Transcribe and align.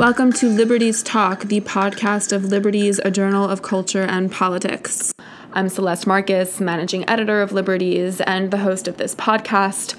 Welcome 0.00 0.32
to 0.32 0.48
Liberties 0.48 1.02
Talk, 1.02 1.42
the 1.42 1.60
podcast 1.60 2.32
of 2.32 2.46
Liberties, 2.46 2.98
a 3.04 3.10
journal 3.10 3.46
of 3.46 3.60
culture 3.60 4.00
and 4.00 4.32
politics. 4.32 5.12
I'm 5.52 5.68
Celeste 5.68 6.06
Marcus, 6.06 6.58
managing 6.58 7.06
editor 7.06 7.42
of 7.42 7.52
Liberties 7.52 8.22
and 8.22 8.50
the 8.50 8.56
host 8.56 8.88
of 8.88 8.96
this 8.96 9.14
podcast, 9.14 9.96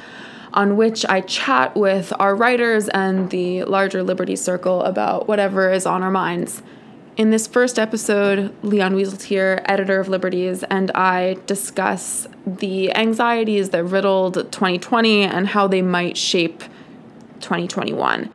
on 0.53 0.75
which 0.75 1.05
I 1.05 1.21
chat 1.21 1.75
with 1.75 2.11
our 2.19 2.35
writers 2.35 2.89
and 2.89 3.29
the 3.29 3.63
larger 3.65 4.01
Liberty 4.01 4.35
circle 4.35 4.81
about 4.81 5.27
whatever 5.27 5.71
is 5.71 5.85
on 5.85 6.01
our 6.01 6.09
minds. 6.09 6.63
In 7.15 7.29
this 7.29 7.45
first 7.45 7.77
episode, 7.77 8.55
Leon 8.63 8.95
Wieseltier, 8.95 9.61
editor 9.65 9.99
of 9.99 10.09
Liberties, 10.09 10.63
and 10.63 10.89
I 10.95 11.37
discuss 11.45 12.25
the 12.43 12.91
anxieties 12.95 13.69
that 13.69 13.83
riddled 13.83 14.33
2020 14.33 15.21
and 15.21 15.49
how 15.49 15.67
they 15.67 15.83
might 15.83 16.17
shape 16.17 16.63
2021. 17.41 18.33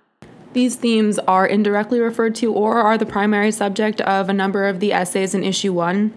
These 0.56 0.76
themes 0.76 1.18
are 1.18 1.46
indirectly 1.46 2.00
referred 2.00 2.34
to 2.36 2.50
or 2.50 2.78
are 2.78 2.96
the 2.96 3.04
primary 3.04 3.52
subject 3.52 4.00
of 4.00 4.30
a 4.30 4.32
number 4.32 4.66
of 4.66 4.80
the 4.80 4.90
essays 4.90 5.34
in 5.34 5.44
issue 5.44 5.70
one. 5.70 6.14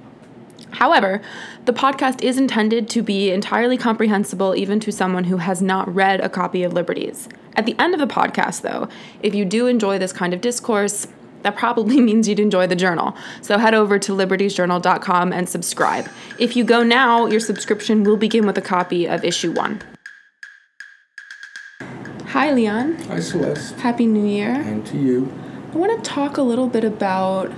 However, 0.71 1.21
the 1.65 1.73
podcast 1.73 2.23
is 2.23 2.37
intended 2.37 2.87
to 2.91 3.01
be 3.01 3.31
entirely 3.31 3.75
comprehensible 3.77 4.55
even 4.55 4.79
to 4.79 4.93
someone 4.93 5.25
who 5.25 5.37
has 5.39 5.61
not 5.61 5.93
read 5.93 6.21
a 6.21 6.29
copy 6.29 6.63
of 6.63 6.71
Liberties. 6.71 7.27
At 7.57 7.65
the 7.65 7.75
end 7.77 7.93
of 7.93 7.99
the 7.99 8.07
podcast, 8.07 8.61
though, 8.61 8.87
if 9.21 9.35
you 9.35 9.43
do 9.43 9.67
enjoy 9.67 9.99
this 9.99 10.13
kind 10.13 10.33
of 10.33 10.39
discourse, 10.39 11.05
that 11.41 11.57
probably 11.57 11.99
means 11.99 12.29
you'd 12.29 12.39
enjoy 12.39 12.65
the 12.65 12.77
journal. 12.77 13.17
So 13.41 13.57
head 13.57 13.73
over 13.73 13.99
to 13.99 14.13
libertiesjournal.com 14.13 15.33
and 15.33 15.49
subscribe. 15.49 16.07
If 16.37 16.55
you 16.55 16.63
go 16.63 16.81
now, 16.81 17.25
your 17.25 17.41
subscription 17.41 18.05
will 18.05 18.15
begin 18.15 18.47
with 18.47 18.57
a 18.57 18.61
copy 18.61 19.05
of 19.05 19.25
issue 19.25 19.51
one. 19.51 19.81
Hi, 22.29 22.51
Leon. 22.51 22.95
Hi, 23.07 23.19
Celeste. 23.21 23.73
Happy 23.79 24.05
New 24.05 24.23
Year. 24.23 24.53
And 24.53 24.85
to 24.85 24.97
you. 24.99 25.33
I 25.73 25.77
want 25.77 26.03
to 26.03 26.07
talk 26.07 26.37
a 26.37 26.43
little 26.43 26.67
bit 26.67 26.83
about 26.83 27.51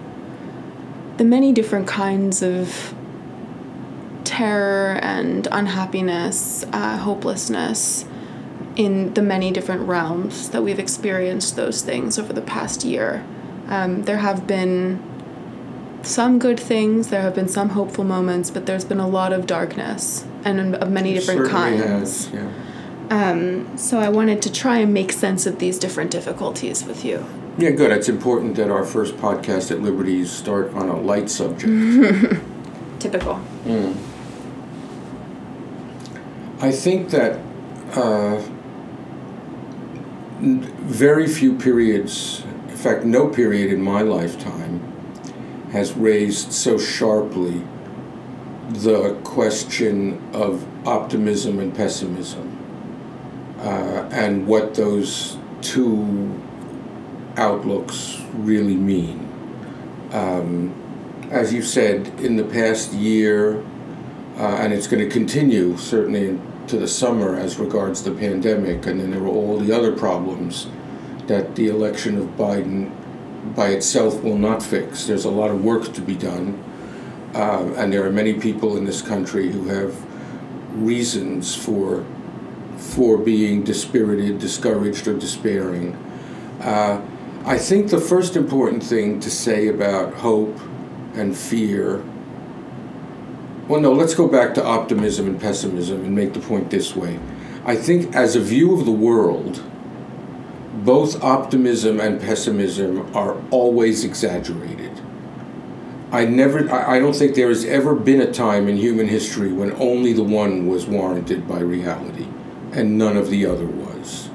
the 1.18 1.26
many 1.26 1.52
different 1.52 1.90
kinds 1.90 2.42
of 2.42 2.96
terror 4.24 4.98
and 5.02 5.46
unhappiness, 5.52 6.64
uh, 6.72 6.98
hopelessness 7.00 8.06
in 8.78 9.14
the 9.14 9.22
many 9.22 9.52
different 9.52 9.90
realms 9.90 10.52
that 10.52 10.64
we've 10.64 10.80
experienced 10.80 11.58
those 11.58 11.82
things 11.82 12.18
over 12.18 12.32
the 12.32 12.42
past 12.42 12.86
year. 12.86 13.26
Um, 13.68 14.04
there 14.04 14.20
have 14.20 14.48
been 14.48 15.04
some 16.02 16.40
good 16.40 16.58
things, 16.58 17.10
there 17.10 17.24
have 17.24 17.36
been 17.36 17.50
some 17.50 17.72
hopeful 17.72 18.06
moments, 18.06 18.50
but 18.50 18.68
there's 18.68 18.86
been 18.86 19.02
a 19.02 19.08
lot 19.08 19.34
of 19.34 19.46
darkness 19.46 20.26
and 20.46 20.76
of 20.78 20.90
many 20.90 21.14
different 21.14 21.50
kinds. 21.50 21.84
Has, 21.84 22.34
yeah. 22.34 22.50
Um, 23.12 23.78
so 23.78 24.00
I 24.00 24.08
wanted 24.08 24.42
to 24.44 24.52
try 24.52 24.78
and 24.78 24.94
make 24.94 25.12
sense 25.12 25.46
of 25.46 25.60
these 25.60 25.78
different 25.78 26.12
difficulties 26.12 26.86
with 26.86 27.04
you. 27.04 27.26
Yeah, 27.58 27.72
good. 27.72 27.92
It's 27.92 28.08
important 28.08 28.56
that 28.56 28.72
our 28.72 28.86
first 28.86 29.18
podcast 29.18 29.70
at 29.70 29.82
Liberties 29.82 30.32
start 30.32 30.74
on 30.74 30.88
a 30.88 30.98
light 30.98 31.30
subject. 31.30 31.66
Typical. 33.00 33.42
Mm. 33.66 33.98
I 36.62 36.72
think 36.72 37.10
that 37.10 37.40
uh, 37.96 38.42
very 40.40 41.28
few 41.28 41.58
periods, 41.58 42.46
in 42.70 42.78
fact, 42.78 43.04
no 43.04 43.28
period 43.28 43.74
in 43.74 43.82
my 43.82 44.04
lifetime, 44.04 44.80
has 45.74 45.92
raised 45.94 46.54
so 46.54 46.78
sharply 46.78 47.62
the 48.70 49.20
question 49.26 50.22
of 50.32 50.66
optimism 50.88 51.60
and 51.60 51.76
pessimism 51.76 52.51
uh, 53.62 54.10
and 54.12 54.48
what 54.48 54.76
those 54.76 55.38
two 55.62 56.40
outlooks 57.38 58.22
really 58.34 58.76
mean. 58.76 59.28
Um, 60.12 60.76
as 61.30 61.54
you 61.54 61.62
said, 61.62 62.08
in 62.20 62.36
the 62.36 62.44
past 62.44 62.92
year, 62.92 63.64
uh, 64.38 64.58
and 64.60 64.74
it's 64.74 64.88
going 64.88 65.04
to 65.04 65.10
continue 65.10 65.78
certainly 65.78 66.40
to 66.68 66.78
the 66.78 66.88
summer 66.88 67.36
as 67.36 67.58
regards 67.58 68.04
the 68.04 68.12
pandemic, 68.12 68.86
and 68.86 69.00
then 69.00 69.12
there 69.12 69.22
were 69.22 69.30
all 69.30 69.60
the 69.60 69.72
other 69.76 69.92
problems 69.92 70.68
that 71.28 71.56
the 71.56 71.68
election 71.68 72.18
of 72.18 72.26
Biden 72.36 72.92
by 73.56 73.68
itself 73.68 74.22
will 74.24 74.38
not 74.38 74.62
fix. 74.62 75.06
There's 75.06 75.26
a 75.26 75.30
lot 75.30 75.52
of 75.52 75.64
work 75.64 75.94
to 75.94 76.02
be 76.02 76.16
done, 76.16 76.62
uh, 77.34 77.74
and 77.78 77.94
there 77.94 78.06
are 78.06 78.12
many 78.12 78.34
people 78.34 78.76
in 78.76 78.86
this 78.86 79.02
country 79.02 79.52
who 79.52 79.68
have 79.68 79.96
reasons 80.76 81.56
for 81.56 82.06
for 82.82 83.18
being 83.18 83.64
dispirited, 83.64 84.40
discouraged, 84.40 85.08
or 85.08 85.14
despairing. 85.14 85.94
Uh, 86.60 87.02
I 87.46 87.58
think 87.58 87.90
the 87.90 88.02
first 88.02 88.36
important 88.36 88.84
thing 88.84 89.20
to 89.22 89.30
say 89.30 89.68
about 89.68 90.16
hope 90.16 90.60
and 91.14 91.38
fear. 91.38 92.04
Well, 93.68 93.80
no, 93.80 93.94
let's 93.94 94.16
go 94.16 94.28
back 94.28 94.56
to 94.56 94.66
optimism 94.66 95.28
and 95.28 95.40
pessimism 95.40 96.04
and 96.04 96.16
make 96.16 96.34
the 96.34 96.40
point 96.40 96.72
this 96.72 96.96
way. 96.96 97.20
I 97.66 97.76
think, 97.76 98.16
as 98.16 98.36
a 98.36 98.42
view 98.42 98.78
of 98.78 98.86
the 98.86 98.92
world, 98.92 99.64
both 100.84 101.24
optimism 101.24 102.00
and 102.00 102.20
pessimism 102.20 103.16
are 103.16 103.40
always 103.52 104.04
exaggerated. 104.04 105.00
I 106.12 106.26
never, 106.26 106.70
I 106.74 107.00
don't 107.00 107.16
think 107.16 107.36
there 107.36 107.48
has 107.48 107.64
ever 107.64 107.96
been 107.96 108.20
a 108.20 108.34
time 108.34 108.68
in 108.68 108.76
human 108.76 109.08
history 109.08 109.54
when 109.54 109.72
only 109.74 110.12
the 110.12 110.24
one 110.24 110.68
was 110.68 110.86
warranted 110.88 111.48
by 111.48 111.60
reality 111.60 112.28
and 112.72 112.98
none 112.98 113.18
of 113.18 113.30
the 113.30 113.46
other 113.46 113.66
was. 113.66 114.30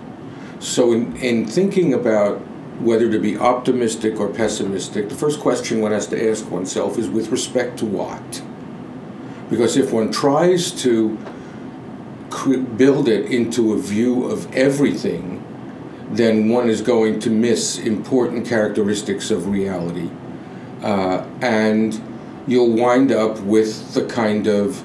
So, 0.58 0.92
in, 0.92 1.16
in 1.16 1.46
thinking 1.46 1.94
about 1.94 2.38
whether 2.80 3.10
to 3.10 3.18
be 3.18 3.38
optimistic 3.38 4.20
or 4.20 4.28
pessimistic, 4.28 5.08
the 5.08 5.14
first 5.14 5.40
question 5.40 5.80
one 5.80 5.92
has 5.92 6.06
to 6.08 6.30
ask 6.30 6.50
oneself 6.50 6.98
is 6.98 7.08
with 7.08 7.28
respect 7.28 7.78
to 7.78 7.86
what? 7.86 8.42
Because 9.48 9.76
if 9.76 9.92
one 9.92 10.10
tries 10.10 10.72
to 10.82 11.16
build 12.76 13.08
it 13.08 13.30
into 13.30 13.72
a 13.72 13.78
view 13.78 14.24
of 14.24 14.52
everything, 14.54 15.42
then 16.10 16.48
one 16.48 16.68
is 16.68 16.82
going 16.82 17.18
to 17.20 17.30
miss 17.30 17.78
important 17.78 18.46
characteristics 18.46 19.30
of 19.30 19.48
reality. 19.48 20.10
Uh, 20.82 21.24
and 21.40 22.02
you'll 22.46 22.72
wind 22.72 23.10
up 23.10 23.40
with 23.40 23.94
the 23.94 24.04
kind 24.06 24.46
of 24.46 24.84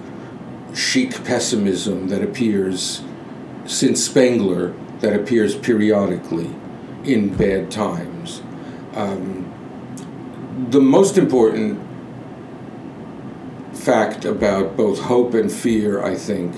chic 0.74 1.24
pessimism 1.24 2.08
that 2.08 2.24
appears 2.24 3.04
since 3.66 4.04
Spengler 4.04 4.74
that 5.00 5.14
appears 5.14 5.56
periodically 5.56 6.50
in 7.04 7.36
bad 7.36 7.72
times. 7.72 8.42
Um, 8.94 9.48
the 10.70 10.82
most 10.82 11.18
important 11.18 11.80
fact 13.74 14.26
about 14.26 14.78
both 14.78 15.00
hope 15.00 15.34
and 15.34 15.52
fear, 15.52 16.04
I 16.04 16.16
think, 16.16 16.56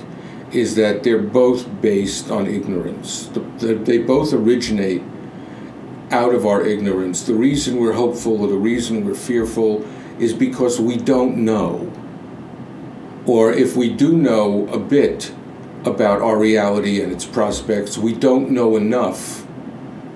is 0.52 0.76
that 0.76 1.04
they're 1.04 1.18
both 1.18 1.82
based 1.82 2.30
on 2.30 2.48
ignorance. 2.48 3.28
The, 3.28 3.40
the, 3.40 3.74
they 3.76 3.98
both 3.98 4.34
originate 4.34 5.02
out 6.12 6.36
of 6.36 6.46
our 6.46 6.64
ignorance. 6.64 7.24
The 7.24 7.34
reason 7.34 7.78
we're 7.78 7.94
hopeful 7.94 8.42
or 8.42 8.48
the 8.48 8.58
reason 8.58 9.06
we're 9.06 9.16
fearful 9.16 9.86
is 10.20 10.34
because 10.34 10.80
we 10.80 10.98
don't 10.98 11.38
know. 11.38 11.92
Or 13.26 13.52
if 13.52 13.76
we 13.76 13.92
do 13.92 14.16
know 14.16 14.68
a 14.68 14.78
bit, 14.78 15.34
about 15.86 16.22
our 16.22 16.38
reality 16.38 17.02
and 17.02 17.12
its 17.12 17.26
prospects. 17.26 17.98
We 17.98 18.14
don't 18.14 18.52
know 18.52 18.78
enough 18.78 19.46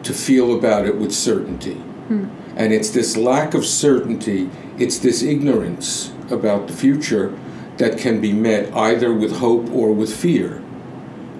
to 0.04 0.14
feel 0.14 0.58
about 0.58 0.86
it 0.86 0.98
with 0.98 1.14
certainty. 1.14 1.76
Hmm. 1.76 2.28
And 2.56 2.74
it's 2.74 2.90
this 2.90 3.18
lack 3.18 3.54
of 3.54 3.66
certainty, 3.66 4.50
it's 4.78 4.98
this 4.98 5.22
ignorance 5.22 6.14
about 6.32 6.68
the 6.68 6.74
future 6.74 7.38
that 7.78 7.98
can 7.98 8.20
be 8.20 8.34
met 8.34 8.74
either 8.74 9.14
with 9.14 9.38
hope 9.38 9.70
or 9.72 9.94
with 9.94 10.16
fear. 10.16 10.64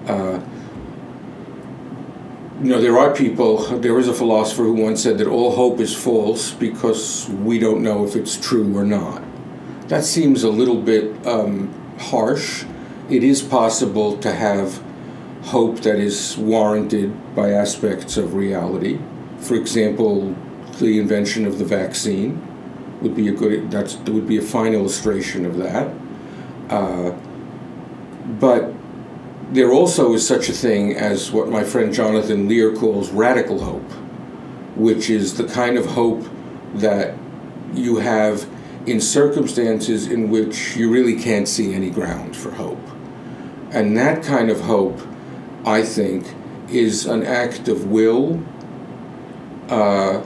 Uh, 0.06 0.40
you 2.62 2.70
know, 2.70 2.80
there 2.80 2.98
are 2.98 3.14
people, 3.14 3.58
there 3.78 3.98
is 3.98 4.08
a 4.08 4.14
philosopher 4.14 4.64
who 4.64 4.74
once 4.74 5.02
said 5.02 5.18
that 5.18 5.28
all 5.28 5.54
hope 5.54 5.80
is 5.80 5.94
false 5.94 6.52
because 6.52 7.28
we 7.28 7.58
don't 7.58 7.82
know 7.82 8.04
if 8.04 8.16
it's 8.16 8.36
true 8.36 8.76
or 8.76 8.84
not. 8.84 9.22
That 9.88 10.04
seems 10.04 10.42
a 10.42 10.50
little 10.50 10.80
bit 10.80 11.26
um, 11.26 11.72
harsh 11.98 12.64
it 13.10 13.24
is 13.24 13.42
possible 13.42 14.18
to 14.18 14.32
have 14.32 14.82
hope 15.42 15.80
that 15.80 15.96
is 15.98 16.36
warranted 16.36 17.34
by 17.34 17.50
aspects 17.50 18.16
of 18.16 18.34
reality. 18.34 18.98
For 19.38 19.54
example, 19.54 20.34
the 20.78 20.98
invention 20.98 21.46
of 21.46 21.58
the 21.58 21.64
vaccine 21.64 22.44
would 23.00 23.14
be 23.14 23.28
a 23.28 23.32
good 23.32 23.70
that's 23.70 23.96
would 23.96 24.26
be 24.26 24.38
a 24.38 24.42
fine 24.42 24.74
illustration 24.74 25.46
of 25.46 25.56
that. 25.58 25.94
Uh, 26.68 27.16
but 28.40 28.72
there 29.52 29.72
also 29.72 30.12
is 30.12 30.26
such 30.26 30.48
a 30.48 30.52
thing 30.52 30.94
as 30.94 31.30
what 31.30 31.48
my 31.48 31.64
friend 31.64 31.94
Jonathan 31.94 32.48
Lear 32.48 32.74
calls 32.74 33.10
radical 33.10 33.64
hope, 33.64 33.90
which 34.76 35.08
is 35.08 35.38
the 35.38 35.44
kind 35.44 35.78
of 35.78 35.86
hope 35.86 36.24
that 36.74 37.14
you 37.72 37.96
have 37.96 38.46
in 38.86 39.00
circumstances 39.00 40.06
in 40.06 40.28
which 40.30 40.76
you 40.76 40.90
really 40.90 41.16
can't 41.16 41.48
see 41.48 41.74
any 41.74 41.90
ground 41.90 42.36
for 42.36 42.50
hope. 42.50 42.78
And 43.70 43.96
that 43.96 44.22
kind 44.22 44.50
of 44.50 44.62
hope, 44.62 45.00
I 45.64 45.82
think, 45.82 46.26
is 46.70 47.06
an 47.06 47.24
act 47.24 47.68
of 47.68 47.86
will 47.86 48.42
uh, 49.68 50.22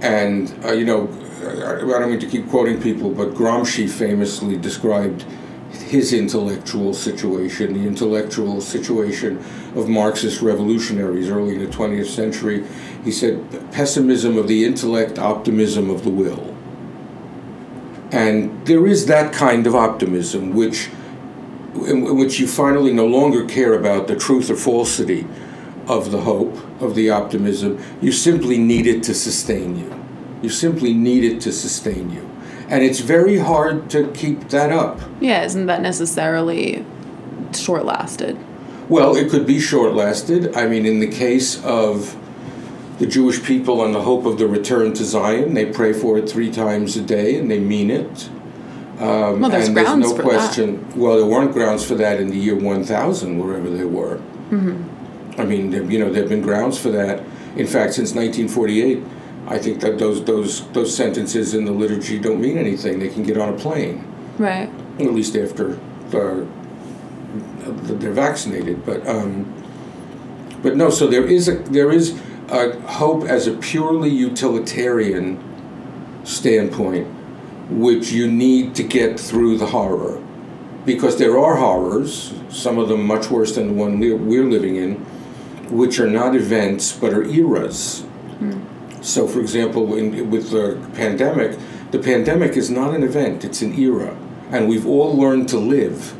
And, 0.00 0.52
uh, 0.64 0.72
you 0.72 0.84
know, 0.84 1.08
I 1.42 1.98
don't 1.98 2.10
mean 2.10 2.20
to 2.20 2.26
keep 2.26 2.48
quoting 2.50 2.80
people, 2.80 3.10
but 3.10 3.34
Gramsci 3.34 3.88
famously 3.88 4.56
described 4.56 5.24
his 5.70 6.12
intellectual 6.12 6.92
situation, 6.94 7.74
the 7.74 7.86
intellectual 7.88 8.60
situation 8.60 9.38
of 9.74 9.88
Marxist 9.88 10.42
revolutionaries 10.42 11.30
early 11.30 11.54
in 11.56 11.60
the 11.60 11.74
20th 11.74 12.06
century. 12.06 12.66
He 13.02 13.12
said, 13.12 13.72
pessimism 13.72 14.36
of 14.36 14.46
the 14.46 14.64
intellect, 14.64 15.18
optimism 15.18 15.90
of 15.90 16.04
the 16.04 16.10
will. 16.10 16.54
And 18.12 18.66
there 18.66 18.86
is 18.86 19.06
that 19.06 19.32
kind 19.32 19.66
of 19.66 19.74
optimism, 19.74 20.54
which, 20.54 20.90
in 21.74 22.16
which 22.16 22.38
you 22.38 22.46
finally 22.46 22.92
no 22.92 23.06
longer 23.06 23.44
care 23.44 23.74
about 23.74 24.06
the 24.06 24.16
truth 24.16 24.50
or 24.50 24.56
falsity 24.56 25.26
of 25.86 26.10
the 26.10 26.22
hope, 26.22 26.56
of 26.80 26.94
the 26.94 27.10
optimism. 27.10 27.82
You 28.00 28.12
simply 28.12 28.58
need 28.58 28.86
it 28.86 29.02
to 29.04 29.14
sustain 29.14 29.76
you. 29.76 29.92
You 30.42 30.48
simply 30.48 30.94
need 30.94 31.24
it 31.24 31.40
to 31.42 31.52
sustain 31.52 32.10
you 32.10 32.30
and 32.68 32.82
it's 32.82 33.00
very 33.00 33.38
hard 33.38 33.90
to 33.90 34.10
keep 34.12 34.48
that 34.48 34.72
up. 34.72 35.00
Yeah, 35.20 35.44
isn't 35.44 35.66
that 35.66 35.82
necessarily 35.82 36.84
short 37.52 37.84
lasted? 37.84 38.38
Well, 38.88 39.16
it 39.16 39.30
could 39.30 39.46
be 39.46 39.60
short 39.60 39.94
lasted. 39.94 40.54
I 40.54 40.66
mean, 40.66 40.86
in 40.86 41.00
the 41.00 41.10
case 41.10 41.62
of 41.64 42.16
the 42.98 43.06
Jewish 43.06 43.42
people 43.42 43.84
and 43.84 43.94
the 43.94 44.02
hope 44.02 44.24
of 44.24 44.38
the 44.38 44.46
return 44.46 44.92
to 44.94 45.04
Zion, 45.04 45.54
they 45.54 45.66
pray 45.66 45.92
for 45.92 46.18
it 46.18 46.28
three 46.28 46.50
times 46.50 46.96
a 46.96 47.02
day 47.02 47.38
and 47.38 47.50
they 47.50 47.58
mean 47.58 47.90
it. 47.90 48.30
Um, 49.00 49.40
well, 49.40 49.50
there's 49.50 49.68
grounds 49.68 50.06
there's 50.06 50.10
no 50.12 50.16
for 50.16 50.22
question. 50.22 50.88
That. 50.88 50.96
Well, 50.96 51.16
there 51.16 51.26
weren't 51.26 51.52
grounds 51.52 51.84
for 51.84 51.94
that 51.96 52.20
in 52.20 52.28
the 52.28 52.36
year 52.36 52.54
1000, 52.54 53.38
wherever 53.38 53.68
they 53.68 53.84
were. 53.84 54.16
Mm-hmm. 54.50 55.40
I 55.40 55.44
mean, 55.44 55.72
you 55.90 55.98
know, 55.98 56.10
there 56.10 56.22
have 56.22 56.30
been 56.30 56.42
grounds 56.42 56.78
for 56.78 56.90
that. 56.90 57.20
In 57.56 57.66
fact, 57.66 57.94
since 57.94 58.14
1948, 58.14 59.02
I 59.46 59.58
think 59.58 59.80
that 59.80 59.98
those 59.98 60.24
those 60.24 60.66
those 60.68 60.94
sentences 60.94 61.54
in 61.54 61.64
the 61.64 61.72
liturgy 61.72 62.18
don't 62.18 62.40
mean 62.40 62.56
anything. 62.56 62.98
They 62.98 63.08
can 63.08 63.22
get 63.24 63.36
on 63.36 63.50
a 63.50 63.56
plane, 63.56 64.04
right? 64.38 64.70
At 64.98 65.12
least 65.12 65.36
after 65.36 65.78
the, 66.10 66.46
they're 67.34 68.12
vaccinated. 68.12 68.84
But 68.86 69.06
um, 69.06 69.52
but 70.62 70.76
no. 70.76 70.88
So 70.88 71.06
there 71.06 71.26
is 71.26 71.48
a 71.48 71.56
there 71.56 71.92
is 71.92 72.18
a 72.48 72.78
hope 72.80 73.24
as 73.24 73.46
a 73.46 73.52
purely 73.52 74.10
utilitarian 74.10 75.42
standpoint, 76.24 77.06
which 77.70 78.12
you 78.12 78.30
need 78.30 78.74
to 78.76 78.82
get 78.82 79.18
through 79.18 79.58
the 79.58 79.66
horror, 79.66 80.22
because 80.84 81.18
there 81.18 81.38
are 81.38 81.56
horrors. 81.56 82.34
Some 82.50 82.78
of 82.78 82.88
them 82.88 83.06
much 83.06 83.30
worse 83.30 83.54
than 83.54 83.68
the 83.68 83.74
one 83.74 83.98
we're, 83.98 84.16
we're 84.16 84.44
living 84.44 84.76
in, 84.76 84.96
which 85.70 85.98
are 85.98 86.08
not 86.08 86.34
events 86.34 86.92
but 86.92 87.12
are 87.12 87.24
eras. 87.24 88.04
Mm 88.38 88.74
so, 89.04 89.28
for 89.28 89.38
example, 89.40 89.94
in, 89.96 90.30
with 90.30 90.50
the 90.50 90.80
pandemic, 90.94 91.58
the 91.90 91.98
pandemic 91.98 92.56
is 92.56 92.70
not 92.70 92.94
an 92.94 93.02
event, 93.02 93.44
it's 93.44 93.60
an 93.60 93.78
era. 93.78 94.16
And 94.50 94.66
we've 94.66 94.86
all 94.86 95.14
learned 95.14 95.50
to 95.50 95.58
live 95.58 96.16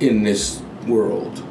in 0.00 0.22
this 0.22 0.62
world. 0.86 1.44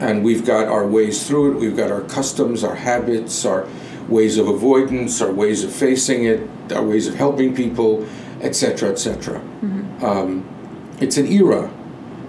And 0.00 0.24
we've 0.24 0.46
got 0.46 0.68
our 0.68 0.86
ways 0.86 1.26
through 1.26 1.52
it, 1.52 1.60
we've 1.60 1.76
got 1.76 1.90
our 1.90 2.00
customs, 2.00 2.64
our 2.64 2.76
habits, 2.76 3.44
our 3.44 3.68
ways 4.08 4.38
of 4.38 4.48
avoidance, 4.48 5.20
our 5.20 5.32
ways 5.32 5.64
of 5.64 5.72
facing 5.72 6.24
it, 6.24 6.48
our 6.72 6.82
ways 6.82 7.06
of 7.06 7.16
helping 7.16 7.54
people, 7.54 8.08
etc., 8.42 8.90
etc. 8.90 9.40
Mm-hmm. 9.40 10.04
Um, 10.04 10.96
it's 11.00 11.16
an 11.16 11.26
era. 11.26 11.70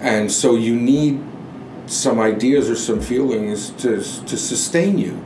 And 0.00 0.32
so 0.32 0.56
you 0.56 0.74
need 0.74 1.22
some 1.86 2.18
ideas 2.18 2.70
or 2.70 2.76
some 2.76 3.00
feelings 3.00 3.70
to, 3.70 3.96
to 3.96 4.36
sustain 4.36 4.98
you 4.98 5.20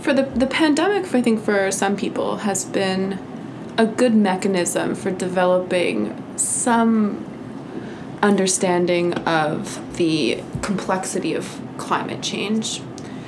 for 0.00 0.14
the 0.14 0.22
the 0.22 0.46
pandemic, 0.46 1.14
I 1.14 1.22
think 1.22 1.42
for 1.42 1.70
some 1.70 1.96
people 1.96 2.38
has 2.38 2.64
been 2.64 3.18
a 3.76 3.86
good 3.86 4.14
mechanism 4.14 4.94
for 4.94 5.10
developing 5.10 6.16
some 6.36 7.26
understanding 8.22 9.14
of 9.14 9.96
the 9.96 10.42
complexity 10.62 11.34
of 11.34 11.60
climate 11.78 12.22
change. 12.22 12.80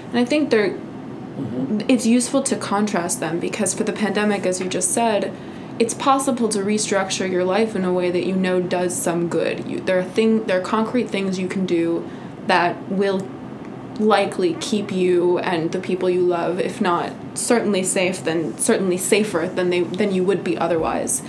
And 0.09 0.19
I 0.19 0.25
think 0.25 0.51
they're 0.51 0.71
mm-hmm. 0.71 1.81
it's 1.89 2.07
useful 2.07 2.43
to 2.45 2.57
contrast 2.57 3.21
them 3.21 3.39
because 3.39 3.75
for 3.75 3.85
the 3.85 3.93
pandemic 3.93 4.47
as 4.47 4.61
you 4.61 4.69
just 4.69 4.91
said, 4.91 5.33
it's 5.79 5.95
possible 5.95 6.49
to 6.51 6.59
restructure 6.59 7.31
your 7.31 7.45
life 7.45 7.75
in 7.75 7.85
a 7.85 7.93
way 7.93 8.11
that 8.11 8.25
you 8.27 8.37
know 8.37 8.61
does 8.61 8.95
some 8.95 9.29
good. 9.29 9.67
You, 9.67 9.81
there 9.81 9.99
are 9.99 10.05
thing 10.05 10.45
there 10.45 10.61
are 10.61 10.65
concrete 10.65 11.09
things 11.11 11.39
you 11.39 11.49
can 11.49 11.67
do 11.67 12.09
that 12.47 12.91
will 12.91 13.27
likely 13.99 14.55
keep 14.55 14.91
you 14.91 15.39
and 15.39 15.73
the 15.73 15.79
people 15.79 16.09
you 16.09 16.23
love, 16.23 16.59
if 16.59 16.81
not 16.81 17.13
certainly 17.35 17.83
safe, 17.83 18.25
then 18.25 18.57
certainly 18.59 18.97
safer 18.97 19.51
than 19.55 19.71
they 19.71 19.81
than 19.81 20.13
you 20.13 20.25
would 20.25 20.45
be 20.45 20.57
otherwise. 20.59 21.23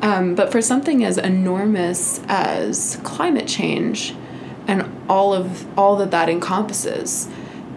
Um, 0.00 0.34
but 0.34 0.50
for 0.50 0.60
something 0.60 1.04
as 1.04 1.16
enormous 1.16 2.20
as 2.26 2.98
climate 3.04 3.46
change 3.46 4.16
and 4.66 4.90
all 5.08 5.32
of 5.32 5.66
all 5.78 5.96
that 5.96 6.10
that 6.10 6.28
encompasses, 6.28 7.28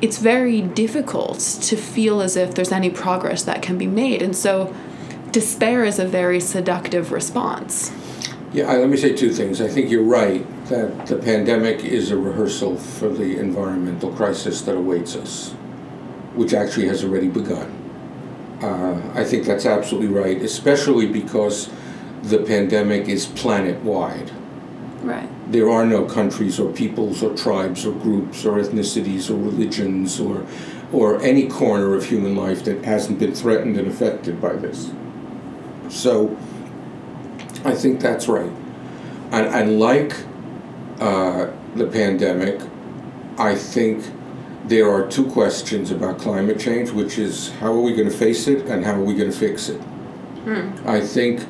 it's 0.02 0.18
very 0.18 0.62
difficult 0.62 1.40
to 1.40 1.76
feel 1.76 2.22
as 2.22 2.36
if 2.36 2.56
there's 2.56 2.72
any 2.72 2.90
progress 2.90 3.44
that 3.44 3.62
can 3.62 3.78
be 3.78 3.88
made, 3.88 4.22
and 4.22 4.36
so 4.36 4.76
despair 5.36 5.84
is 5.84 6.00
a 6.00 6.08
very 6.08 6.40
seductive 6.40 7.12
response. 7.12 7.92
Yeah, 8.54 8.72
let 8.72 8.88
me 8.88 8.96
say 8.96 9.14
two 9.14 9.34
things. 9.34 9.60
I 9.60 9.68
think 9.68 9.92
you're 9.92 10.02
right 10.02 10.46
that 10.68 11.08
the 11.08 11.18
pandemic 11.18 11.84
is 11.84 12.10
a 12.10 12.16
rehearsal 12.16 12.78
for 12.78 13.10
the 13.10 13.38
environmental 13.38 14.14
crisis 14.14 14.62
that 14.62 14.78
awaits 14.78 15.14
us, 15.14 15.52
which 16.36 16.54
actually 16.54 16.88
has 16.88 17.04
already 17.04 17.28
begun. 17.28 17.70
Uh, 18.62 19.02
I 19.14 19.26
think 19.26 19.46
that's 19.46 19.66
absolutely 19.66 20.08
right, 20.08 20.42
especially 20.42 21.06
because 21.06 21.70
the 22.24 22.38
pandemic 22.38 23.10
is 23.10 23.26
planet 23.26 23.84
wide. 23.84 24.32
Right. 25.02 25.28
There 25.52 25.70
are 25.70 25.86
no 25.86 26.06
countries 26.06 26.62
or 26.62 26.72
peoples 26.72 27.22
or 27.22 27.36
tribes 27.36 27.86
or 27.86 27.92
groups 27.92 28.46
or 28.46 28.58
ethnicities 28.58 29.30
or 29.30 29.36
religions 29.36 30.18
or, 30.18 30.48
or 30.94 31.22
any 31.22 31.50
corner 31.50 31.94
of 31.94 32.06
human 32.06 32.38
life 32.38 32.64
that 32.64 32.86
hasn't 32.86 33.20
been 33.20 33.36
threatened 33.36 33.76
and 33.76 33.90
affected 33.90 34.40
by 34.40 34.54
this. 34.54 34.92
So 35.90 36.36
I 37.64 37.74
think 37.74 38.00
that's 38.00 38.28
right. 38.28 38.52
And, 39.32 39.48
and 39.48 39.80
like 39.80 40.14
uh, 41.00 41.48
the 41.76 41.88
pandemic, 41.88 42.62
I 43.38 43.56
think 43.56 44.06
there 44.66 44.90
are 44.90 45.08
two 45.08 45.26
questions 45.28 45.92
about 45.92 46.18
climate 46.18 46.60
change, 46.60 46.92
which 46.92 47.18
is 47.18 47.52
how 47.60 47.74
are 47.74 47.82
we 47.82 47.94
going 47.94 48.10
to 48.10 48.16
face 48.16 48.48
it 48.48 48.66
and 48.68 48.84
how 48.84 48.94
are 48.94 49.04
we 49.04 49.14
going 49.14 49.32
to 49.32 49.38
fix 49.38 49.70
it? 49.70 49.82
Hmm. 49.82 50.88
I 50.88 51.02
think 51.02 51.46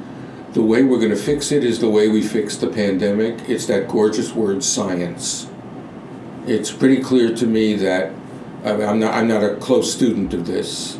the 0.53 0.61
way 0.61 0.83
we're 0.83 0.99
going 0.99 1.11
to 1.11 1.17
fix 1.17 1.51
it 1.51 1.63
is 1.63 1.79
the 1.79 1.89
way 1.89 2.07
we 2.07 2.21
fixed 2.21 2.61
the 2.61 2.67
pandemic. 2.67 3.49
It's 3.49 3.65
that 3.67 3.87
gorgeous 3.87 4.33
word 4.33 4.63
science. 4.63 5.47
It's 6.47 6.71
pretty 6.71 7.01
clear 7.01 7.35
to 7.35 7.45
me 7.45 7.75
that 7.75 8.13
I 8.63 8.73
mean, 8.73 8.87
I'm 8.87 8.99
not 8.99 9.13
I'm 9.13 9.27
not 9.27 9.43
a 9.43 9.55
close 9.55 9.93
student 9.93 10.33
of 10.33 10.47
this, 10.47 10.99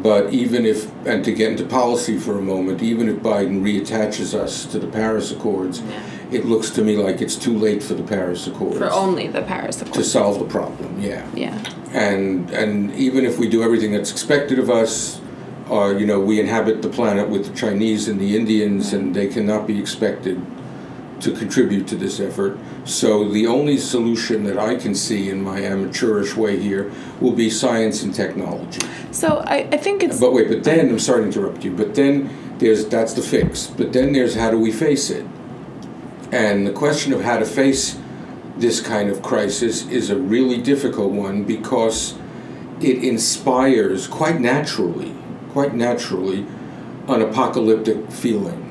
but 0.00 0.32
even 0.32 0.64
if 0.64 0.90
and 1.06 1.24
to 1.24 1.32
get 1.32 1.50
into 1.52 1.64
policy 1.64 2.18
for 2.18 2.38
a 2.38 2.42
moment, 2.42 2.82
even 2.82 3.08
if 3.08 3.16
Biden 3.16 3.62
reattaches 3.62 4.34
us 4.34 4.64
to 4.66 4.78
the 4.78 4.86
Paris 4.86 5.30
Accords. 5.30 5.80
Yeah 5.80 6.02
it 6.32 6.46
looks 6.46 6.70
to 6.70 6.82
me 6.82 6.96
like 6.96 7.20
it's 7.20 7.36
too 7.36 7.56
late 7.56 7.82
for 7.82 7.94
the 7.94 8.02
Paris 8.02 8.46
Accords. 8.46 8.78
For 8.78 8.90
only 8.90 9.28
the 9.28 9.42
Paris 9.42 9.80
Accords. 9.82 9.98
To 9.98 10.04
solve 10.04 10.38
the 10.38 10.46
problem, 10.46 11.00
yeah. 11.00 11.28
Yeah. 11.34 11.62
And 11.92 12.50
and 12.50 12.94
even 12.94 13.24
if 13.24 13.38
we 13.38 13.48
do 13.48 13.62
everything 13.62 13.92
that's 13.92 14.10
expected 14.10 14.58
of 14.58 14.70
us, 14.70 15.20
uh, 15.70 15.94
you 15.96 16.06
know, 16.06 16.20
we 16.20 16.40
inhabit 16.40 16.82
the 16.82 16.88
planet 16.88 17.28
with 17.28 17.46
the 17.46 17.54
Chinese 17.54 18.08
and 18.08 18.18
the 18.18 18.36
Indians, 18.36 18.92
and 18.92 19.14
they 19.14 19.28
cannot 19.28 19.66
be 19.66 19.78
expected 19.78 20.40
to 21.22 21.32
contribute 21.32 21.86
to 21.88 21.96
this 21.96 22.20
effort. 22.20 22.58
So 22.84 23.28
the 23.28 23.46
only 23.46 23.78
solution 23.78 24.44
that 24.44 24.58
I 24.58 24.76
can 24.76 24.94
see 24.94 25.30
in 25.30 25.42
my 25.42 25.60
amateurish 25.60 26.36
way 26.36 26.58
here 26.58 26.92
will 27.20 27.32
be 27.32 27.48
science 27.48 28.02
and 28.02 28.14
technology. 28.14 28.80
So 29.12 29.42
I, 29.46 29.68
I 29.72 29.76
think 29.76 30.02
it's. 30.02 30.20
But 30.20 30.32
wait, 30.32 30.48
but 30.48 30.64
then 30.64 30.88
I'm 30.90 30.98
sorry 30.98 31.22
to 31.22 31.26
interrupt 31.26 31.64
you. 31.64 31.72
But 31.74 31.94
then 31.94 32.58
there's 32.58 32.86
that's 32.86 33.14
the 33.14 33.22
fix. 33.22 33.68
But 33.68 33.92
then 33.92 34.12
there's 34.12 34.34
how 34.34 34.50
do 34.50 34.58
we 34.58 34.72
face 34.72 35.10
it? 35.10 35.24
And 36.32 36.66
the 36.66 36.72
question 36.72 37.12
of 37.12 37.22
how 37.22 37.38
to 37.38 37.44
face 37.44 37.98
this 38.56 38.80
kind 38.80 39.10
of 39.10 39.22
crisis 39.22 39.86
is 39.88 40.10
a 40.10 40.16
really 40.16 40.60
difficult 40.60 41.12
one 41.12 41.44
because 41.44 42.14
it 42.80 43.04
inspires 43.04 44.06
quite 44.06 44.40
naturally, 44.40 45.14
quite 45.50 45.74
naturally, 45.74 46.46
an 47.08 47.22
apocalyptic 47.22 48.10
feeling. 48.10 48.68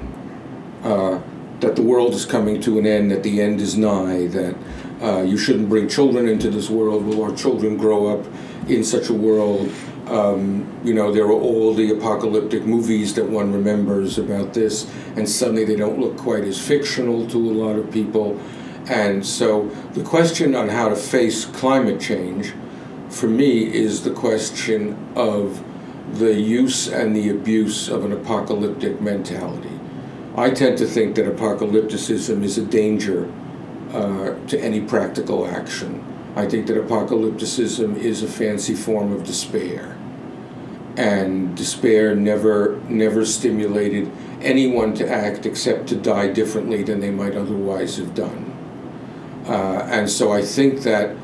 Uh, 0.84 1.22
that 1.62 1.76
the 1.76 1.82
world 1.82 2.14
is 2.14 2.26
coming 2.26 2.60
to 2.62 2.78
an 2.78 2.86
end, 2.86 3.12
that 3.12 3.24
the 3.24 3.42
end 3.42 3.62
is 3.62 3.78
nigh, 3.78 4.28
that 4.28 4.56
uh, 5.02 5.22
you 5.22 5.38
shouldn't 5.38 5.70
bring 5.70 5.88
children 5.88 6.28
into 6.28 6.50
this 6.50 6.70
world. 6.70 7.06
Will 7.06 7.24
our 7.24 7.36
children 7.36 7.78
grow 7.78 8.08
up 8.08 8.26
in 8.68 8.84
such 8.84 9.10
a 9.10 9.14
world? 9.14 9.72
Um, 10.08 10.68
you 10.84 10.94
know, 10.94 11.12
there 11.12 11.26
are 11.26 11.32
all 11.32 11.74
the 11.74 11.92
apocalyptic 11.92 12.66
movies 12.66 13.14
that 13.14 13.30
one 13.30 13.54
remembers 13.54 14.18
about 14.18 14.54
this, 14.54 14.92
and 15.16 15.30
suddenly 15.30 15.64
they 15.64 15.76
don't 15.76 16.00
look 16.00 16.18
quite 16.18 16.44
as 16.44 16.60
fictional 16.60 17.28
to 17.30 17.38
a 17.38 17.54
lot 17.54 17.78
of 17.78 17.90
people. 17.92 18.40
And 18.88 19.26
so 19.26 19.70
the 19.94 20.04
question 20.04 20.56
on 20.56 20.70
how 20.70 20.90
to 20.90 20.96
face 20.96 21.46
climate 21.46 22.02
change, 22.02 22.54
for 23.10 23.28
me, 23.28 23.72
is 23.74 24.04
the 24.04 24.12
question 24.12 24.98
of 25.16 25.64
the 26.18 26.34
use 26.34 26.88
and 26.88 27.16
the 27.16 27.30
abuse 27.30 27.88
of 27.88 28.04
an 28.04 28.12
apocalyptic 28.12 29.00
mentality. 29.00 29.71
I 30.36 30.50
tend 30.52 30.78
to 30.78 30.86
think 30.86 31.16
that 31.16 31.26
apocalypticism 31.26 32.44
is 32.44 32.58
a 32.58 32.66
danger 32.66 33.32
uh, 33.92 34.36
to 34.48 34.60
any 34.60 34.80
practical 34.80 35.46
action. 35.46 36.06
I 36.36 36.48
think 36.48 36.68
that 36.68 36.78
apocalypticism 36.78 37.98
is 37.98 38.24
a 38.24 38.28
fancy 38.28 38.74
form 38.74 39.12
of 39.12 39.26
despair. 39.26 39.98
And 40.96 41.56
despair 41.56 42.16
never 42.16 42.80
never 42.88 43.26
stimulated 43.26 44.12
anyone 44.42 44.94
to 44.96 45.10
act 45.10 45.46
except 45.46 45.88
to 45.88 45.96
die 45.96 46.32
differently 46.32 46.84
than 46.84 47.02
they 47.02 47.12
might 47.12 47.36
otherwise 47.36 47.98
have 47.98 48.16
done. 48.16 48.58
Uh, 49.46 49.88
and 49.90 50.10
so 50.10 50.32
I 50.32 50.42
think 50.42 50.82
that 50.82 51.16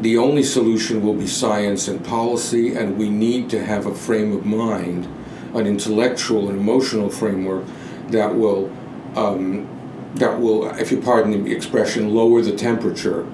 the 0.00 0.16
only 0.16 0.42
solution 0.42 1.02
will 1.02 1.14
be 1.14 1.26
science 1.26 1.88
and 1.88 2.02
policy, 2.02 2.74
and 2.74 2.96
we 2.96 3.10
need 3.10 3.50
to 3.50 3.62
have 3.62 3.86
a 3.86 3.94
frame 3.94 4.32
of 4.32 4.46
mind, 4.46 5.06
an 5.54 5.66
intellectual 5.66 6.48
and 6.48 6.58
emotional 6.58 7.10
framework 7.10 7.64
that 8.12 8.34
will, 8.34 8.70
um, 9.16 9.68
that 10.14 10.40
will, 10.40 10.68
if 10.78 10.90
you 10.90 11.00
pardon 11.00 11.44
the 11.44 11.52
expression, 11.52 12.14
lower 12.14 12.42
the 12.42 12.56
temperature. 12.56 13.26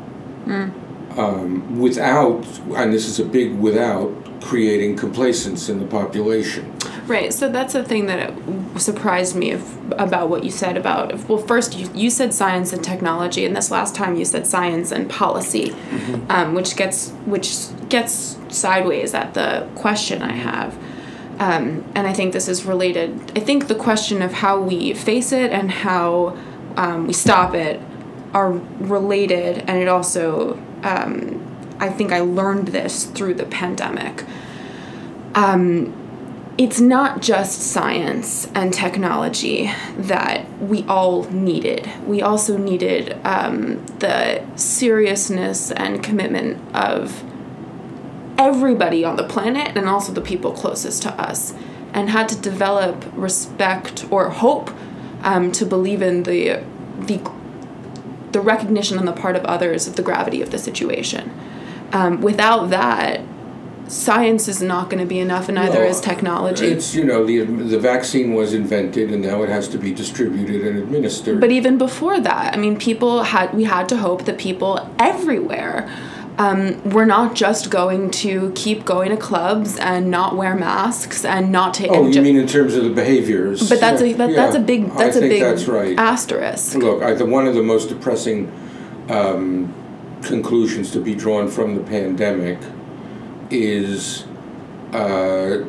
Mm. 0.46 1.18
Um, 1.18 1.80
without, 1.80 2.44
and 2.76 2.92
this 2.92 3.08
is 3.08 3.18
a 3.18 3.24
big 3.24 3.54
without, 3.54 4.12
creating 4.42 4.96
complacence 4.96 5.68
in 5.68 5.80
the 5.80 5.86
population. 5.86 6.72
Right. 7.06 7.32
So 7.32 7.48
that's 7.48 7.72
the 7.72 7.84
thing 7.84 8.06
that 8.06 8.32
surprised 8.76 9.36
me 9.36 9.52
if, 9.52 9.76
about 9.92 10.28
what 10.28 10.44
you 10.44 10.50
said 10.50 10.76
about 10.76 11.28
well, 11.28 11.38
first 11.38 11.76
you, 11.76 11.88
you 11.94 12.10
said 12.10 12.34
science 12.34 12.72
and 12.72 12.82
technology, 12.82 13.44
and 13.44 13.56
this 13.56 13.70
last 13.70 13.94
time 13.94 14.16
you 14.16 14.24
said 14.24 14.46
science 14.46 14.92
and 14.92 15.08
policy, 15.08 15.70
mm-hmm. 15.70 16.30
um, 16.30 16.54
which 16.54 16.76
gets 16.76 17.10
which 17.24 17.56
gets 17.88 18.38
sideways 18.48 19.14
at 19.14 19.34
the 19.34 19.68
question 19.74 20.22
I 20.22 20.32
have. 20.32 20.76
Um, 21.38 21.84
and 21.94 22.06
I 22.06 22.12
think 22.12 22.32
this 22.32 22.48
is 22.48 22.64
related. 22.64 23.32
I 23.36 23.40
think 23.40 23.68
the 23.68 23.74
question 23.74 24.22
of 24.22 24.32
how 24.32 24.60
we 24.60 24.94
face 24.94 25.32
it 25.32 25.52
and 25.52 25.70
how 25.70 26.36
um, 26.76 27.06
we 27.06 27.12
stop 27.12 27.54
it 27.54 27.80
are 28.32 28.52
related, 28.52 29.58
and 29.66 29.78
it 29.78 29.88
also. 29.88 30.54
Um, 30.82 31.42
I 31.78 31.90
think 31.90 32.10
I 32.10 32.20
learned 32.20 32.68
this 32.68 33.04
through 33.04 33.34
the 33.34 33.44
pandemic. 33.44 34.24
Um, 35.34 35.92
it's 36.58 36.80
not 36.80 37.20
just 37.20 37.60
science 37.60 38.48
and 38.54 38.72
technology 38.72 39.70
that 39.98 40.50
we 40.58 40.84
all 40.84 41.24
needed. 41.24 41.90
We 42.06 42.22
also 42.22 42.56
needed 42.56 43.18
um, 43.26 43.84
the 43.98 44.42
seriousness 44.56 45.70
and 45.70 46.02
commitment 46.02 46.74
of 46.74 47.22
everybody 48.38 49.04
on 49.04 49.16
the 49.16 49.24
planet 49.24 49.76
and 49.76 49.88
also 49.88 50.12
the 50.12 50.20
people 50.20 50.52
closest 50.52 51.02
to 51.02 51.12
us, 51.12 51.54
and 51.92 52.10
had 52.10 52.28
to 52.28 52.36
develop 52.36 53.04
respect 53.14 54.06
or 54.10 54.30
hope 54.30 54.70
um, 55.22 55.52
to 55.52 55.64
believe 55.64 56.02
in 56.02 56.24
the 56.24 56.62
the 56.98 57.20
the 58.32 58.40
recognition 58.40 58.98
on 58.98 59.06
the 59.06 59.12
part 59.12 59.36
of 59.36 59.44
others 59.44 59.86
of 59.86 59.96
the 59.96 60.02
gravity 60.02 60.42
of 60.42 60.50
the 60.50 60.58
situation. 60.58 61.32
Um, 61.92 62.20
without 62.20 62.70
that, 62.70 63.20
science 63.88 64.48
is 64.48 64.60
not 64.60 64.90
going 64.90 65.00
to 65.00 65.06
be 65.06 65.18
enough, 65.18 65.48
and 65.48 65.56
neither 65.56 65.80
well, 65.80 65.90
is 65.90 66.00
technology. 66.00 66.66
It's 66.66 66.94
you 66.94 67.04
know 67.04 67.24
the 67.24 67.44
the 67.44 67.78
vaccine 67.78 68.34
was 68.34 68.52
invented, 68.52 69.10
and 69.12 69.22
now 69.22 69.42
it 69.42 69.48
has 69.48 69.68
to 69.68 69.78
be 69.78 69.92
distributed 69.92 70.66
and 70.66 70.78
administered. 70.78 71.40
But 71.40 71.50
even 71.50 71.78
before 71.78 72.20
that, 72.20 72.54
I 72.54 72.56
mean, 72.56 72.78
people 72.78 73.24
had 73.24 73.54
we 73.54 73.64
had 73.64 73.88
to 73.90 73.96
hope 73.96 74.24
that 74.24 74.38
people 74.38 74.90
everywhere. 74.98 75.88
Um, 76.38 76.82
we're 76.90 77.06
not 77.06 77.34
just 77.34 77.70
going 77.70 78.10
to 78.10 78.52
keep 78.54 78.84
going 78.84 79.08
to 79.10 79.16
clubs 79.16 79.78
and 79.78 80.10
not 80.10 80.36
wear 80.36 80.54
masks 80.54 81.24
and 81.24 81.50
not 81.50 81.72
take. 81.72 81.90
Oh, 81.90 82.06
you 82.06 82.12
ju- 82.12 82.22
mean 82.22 82.36
in 82.36 82.46
terms 82.46 82.74
of 82.74 82.84
the 82.84 82.90
behaviors? 82.90 83.66
But 83.68 83.80
that's 83.80 84.02
yeah, 84.02 84.08
a 84.08 84.14
that, 84.14 84.30
yeah. 84.30 84.36
that's 84.36 84.54
a 84.54 84.60
big 84.60 84.90
that's 84.92 85.16
I 85.16 85.20
a 85.20 85.28
big 85.28 85.40
that's 85.40 85.66
right. 85.66 85.98
asterisk. 85.98 86.74
Look, 86.74 87.02
I, 87.02 87.14
the, 87.14 87.24
one 87.24 87.46
of 87.46 87.54
the 87.54 87.62
most 87.62 87.88
depressing 87.88 88.52
um, 89.08 89.72
conclusions 90.22 90.90
to 90.90 91.00
be 91.00 91.14
drawn 91.14 91.48
from 91.48 91.74
the 91.74 91.82
pandemic 91.82 92.58
is 93.50 94.26
uh, 94.92 95.64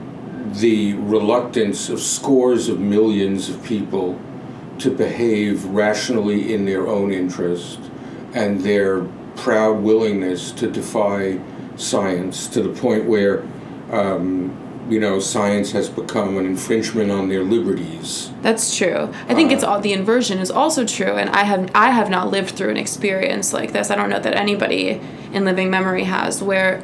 the 0.53 0.93
reluctance 0.95 1.89
of 1.89 2.01
scores 2.01 2.67
of 2.67 2.79
millions 2.79 3.50
of 3.50 3.63
people 3.63 4.19
to 4.79 4.91
behave 4.91 5.65
rationally 5.65 6.53
in 6.53 6.65
their 6.65 6.88
own 6.88 7.12
interest 7.12 7.79
and 8.33 8.62
their 8.62 9.07
proud 9.38 9.82
willingness 9.84 10.51
to 10.51 10.70
defy 10.70 11.39
science 11.75 12.48
to 12.48 12.62
the 12.62 12.70
point 12.70 13.06
where 13.06 13.44
um, 13.91 14.56
you 14.89 15.00
know 15.00 15.20
science 15.20 15.72
has 15.72 15.89
become 15.89 16.38
an 16.38 16.46
infringement 16.46 17.12
on 17.12 17.29
their 17.29 17.44
liberties. 17.44 18.32
That's 18.41 18.75
true. 18.75 19.13
I 19.27 19.36
think 19.36 19.51
uh, 19.51 19.56
it's 19.56 19.63
all 19.63 19.79
the 19.79 19.94
inversion 19.94 20.39
is 20.39 20.50
also 20.50 20.86
true 20.86 21.13
and 21.13 21.29
i 21.29 21.44
have 21.44 21.70
i 21.75 21.91
have 21.91 22.10
not 22.10 22.32
lived 22.32 22.56
through 22.56 22.70
an 22.70 22.77
experience 22.77 23.53
like 23.53 23.74
this. 23.74 23.91
I 23.91 23.96
don't 23.96 24.10
know 24.10 24.20
that 24.20 24.36
anybody 24.36 25.01
in 25.32 25.46
living 25.46 25.70
memory 25.70 26.06
has 26.06 26.41
where 26.41 26.84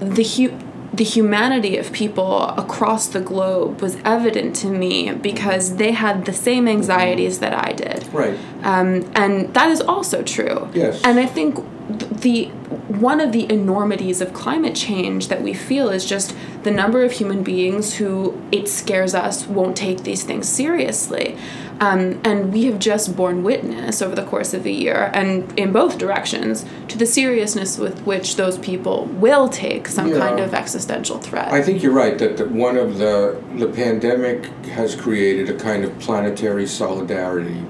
the 0.00 0.22
hu- 0.22 0.65
the 0.92 1.04
humanity 1.04 1.76
of 1.76 1.92
people 1.92 2.42
across 2.50 3.06
the 3.08 3.20
globe 3.20 3.80
was 3.80 3.96
evident 4.04 4.56
to 4.56 4.68
me 4.68 5.12
because 5.12 5.76
they 5.76 5.92
had 5.92 6.24
the 6.24 6.32
same 6.32 6.68
anxieties 6.68 7.40
that 7.40 7.52
I 7.52 7.72
did. 7.72 8.06
Right. 8.12 8.38
Um, 8.62 9.10
and 9.14 9.52
that 9.54 9.70
is 9.70 9.80
also 9.80 10.22
true. 10.22 10.68
Yes. 10.72 11.02
And 11.04 11.18
I 11.18 11.26
think 11.26 11.58
the 11.88 12.46
one 12.88 13.20
of 13.20 13.32
the 13.32 13.50
enormities 13.52 14.20
of 14.20 14.32
climate 14.32 14.74
change 14.74 15.28
that 15.28 15.42
we 15.42 15.54
feel 15.54 15.88
is 15.88 16.04
just 16.04 16.34
the 16.64 16.70
number 16.70 17.04
of 17.04 17.12
human 17.12 17.44
beings 17.44 17.94
who 17.94 18.40
it 18.50 18.68
scares 18.68 19.14
us 19.14 19.46
won't 19.46 19.76
take 19.76 20.02
these 20.02 20.24
things 20.24 20.48
seriously. 20.48 21.36
Um, 21.78 22.20
and 22.24 22.52
we 22.52 22.64
have 22.64 22.78
just 22.78 23.14
borne 23.14 23.44
witness 23.44 24.00
over 24.00 24.16
the 24.16 24.24
course 24.24 24.54
of 24.54 24.62
the 24.62 24.72
year, 24.72 25.10
and 25.12 25.56
in 25.58 25.72
both 25.72 25.98
directions, 25.98 26.64
to 26.88 26.96
the 26.96 27.04
seriousness 27.04 27.76
with 27.76 28.00
which 28.06 28.36
those 28.36 28.56
people 28.58 29.04
will 29.04 29.48
take 29.48 29.86
some 29.86 30.08
yeah. 30.08 30.18
kind 30.18 30.40
of 30.40 30.54
existential 30.54 31.18
threat. 31.18 31.52
I 31.52 31.62
think 31.62 31.82
you're 31.82 31.92
right 31.92 32.18
that 32.18 32.38
the, 32.38 32.48
one 32.48 32.78
of 32.78 32.96
the 32.96 33.40
the 33.56 33.68
pandemic 33.68 34.46
has 34.64 34.96
created 34.96 35.50
a 35.50 35.58
kind 35.58 35.84
of 35.84 35.96
planetary 35.98 36.66
solidarity 36.66 37.62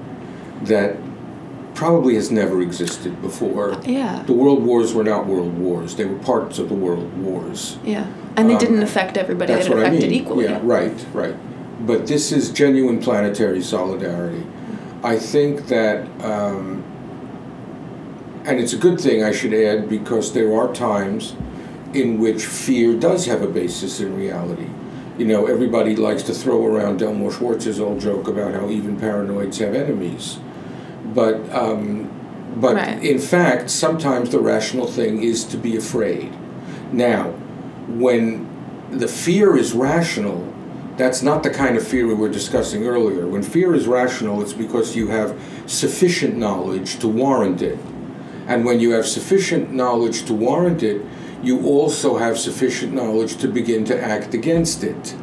that 0.63 0.95
probably 1.77 2.15
has 2.15 2.31
never 2.31 2.59
existed 2.61 3.21
before. 3.21 3.79
Yeah. 3.85 4.23
The 4.23 4.33
world 4.33 4.63
wars 4.63 4.93
were 4.93 5.03
not 5.03 5.27
world 5.27 5.57
wars; 5.57 5.95
they 5.95 6.05
were 6.05 6.17
parts 6.17 6.57
of 6.59 6.67
the 6.67 6.75
world 6.75 7.15
wars. 7.19 7.77
Yeah, 7.85 8.11
and 8.35 8.49
they 8.49 8.55
um, 8.55 8.59
didn't 8.59 8.83
affect 8.83 9.15
everybody. 9.15 9.53
That's 9.53 9.69
what 9.69 9.77
affected 9.77 10.05
I 10.05 10.07
mean. 10.07 10.21
equally. 10.21 10.45
Yeah, 10.45 10.59
right, 10.63 11.05
right. 11.13 11.35
But 11.85 12.07
this 12.07 12.31
is 12.31 12.49
genuine 12.51 12.99
planetary 12.99 13.61
solidarity. 13.61 14.43
I 15.03 15.19
think 15.19 15.67
that, 15.67 16.07
um, 16.25 16.83
and 18.45 18.59
it's 18.59 18.73
a 18.73 18.77
good 18.77 18.99
thing 18.99 19.23
I 19.23 19.31
should 19.31 19.53
add 19.53 19.87
because 19.87 20.33
there 20.33 20.57
are 20.57 20.73
times 20.73 21.35
in 21.93 22.19
which 22.19 22.43
fear 22.43 22.95
does 22.95 23.27
have 23.27 23.43
a 23.43 23.47
basis 23.47 23.99
in 23.99 24.17
reality. 24.17 24.67
You 25.19 25.25
know, 25.25 25.45
everybody 25.45 25.95
likes 25.95 26.23
to 26.23 26.33
throw 26.33 26.65
around 26.65 26.99
Delmore 26.99 27.31
Schwartz's 27.31 27.79
old 27.79 27.99
joke 28.01 28.27
about 28.27 28.55
how 28.55 28.69
even 28.69 28.97
paranoids 28.99 29.59
have 29.59 29.75
enemies 29.75 30.39
but 31.13 31.35
um, 31.53 32.09
but 32.55 32.75
right. 32.75 33.03
in 33.03 33.19
fact, 33.19 33.69
sometimes 33.69 34.31
the 34.31 34.39
rational 34.39 34.87
thing 34.87 35.21
is 35.21 35.43
to 35.45 35.57
be 35.57 35.77
afraid. 35.77 36.33
Now, 36.91 37.31
when 37.87 38.47
the 38.89 39.07
fear 39.07 39.55
is 39.55 39.73
rational, 39.73 40.53
that's 40.97 41.21
not 41.21 41.43
the 41.43 41.51
kind 41.51 41.77
of 41.77 41.87
fear 41.87 42.07
we 42.07 42.15
were 42.15 42.29
discussing 42.29 42.87
earlier. 42.87 43.27
When 43.27 43.43
fear 43.43 43.75
is 43.75 43.87
rational, 43.87 44.41
it's 44.41 44.53
because 44.53 44.95
you 44.95 45.07
have 45.09 45.39
sufficient 45.67 46.35
knowledge 46.35 46.97
to 46.99 47.07
warrant 47.07 47.61
it. 47.61 47.77
And 48.47 48.65
when 48.65 48.79
you 48.79 48.91
have 48.91 49.05
sufficient 49.05 49.71
knowledge 49.71 50.23
to 50.25 50.33
warrant 50.33 50.81
it, 50.81 51.05
you 51.43 51.67
also 51.67 52.17
have 52.17 52.39
sufficient 52.39 52.93
knowledge 52.93 53.37
to 53.37 53.47
begin 53.47 53.85
to 53.85 54.01
act 54.01 54.33
against 54.33 54.83
it. 54.83 55.15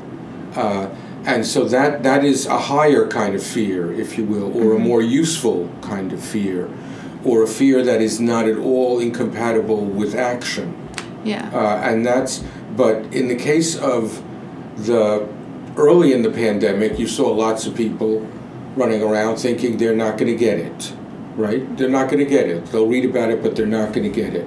Uh, 0.54 0.88
and 1.26 1.46
so 1.46 1.64
that 1.64 2.02
that 2.02 2.24
is 2.24 2.46
a 2.46 2.58
higher 2.58 3.06
kind 3.08 3.34
of 3.34 3.42
fear, 3.42 3.92
if 3.92 4.18
you 4.18 4.24
will, 4.24 4.56
or 4.56 4.74
mm-hmm. 4.74 4.82
a 4.82 4.88
more 4.88 5.02
useful 5.02 5.70
kind 5.80 6.12
of 6.12 6.22
fear, 6.22 6.68
or 7.24 7.42
a 7.42 7.46
fear 7.46 7.82
that 7.82 8.00
is 8.00 8.20
not 8.20 8.46
at 8.46 8.58
all 8.58 8.98
incompatible 9.00 9.84
with 9.84 10.14
action. 10.14 10.76
Yeah. 11.24 11.50
Uh, 11.52 11.80
and 11.82 12.04
that's 12.04 12.44
but 12.76 12.96
in 13.14 13.28
the 13.28 13.36
case 13.36 13.76
of 13.76 14.22
the 14.76 15.26
early 15.76 16.12
in 16.12 16.22
the 16.22 16.30
pandemic, 16.30 16.98
you 16.98 17.08
saw 17.08 17.30
lots 17.30 17.66
of 17.66 17.74
people 17.74 18.20
running 18.76 19.02
around 19.02 19.36
thinking 19.36 19.78
they're 19.78 19.96
not 19.96 20.18
going 20.18 20.30
to 20.30 20.36
get 20.36 20.58
it, 20.58 20.92
right? 21.36 21.76
They're 21.76 21.88
not 21.88 22.10
going 22.10 22.22
to 22.22 22.30
get 22.30 22.48
it. 22.48 22.66
They'll 22.66 22.86
read 22.86 23.04
about 23.04 23.30
it, 23.30 23.42
but 23.42 23.56
they're 23.56 23.66
not 23.66 23.92
going 23.92 24.10
to 24.10 24.14
get 24.14 24.34
it. 24.34 24.46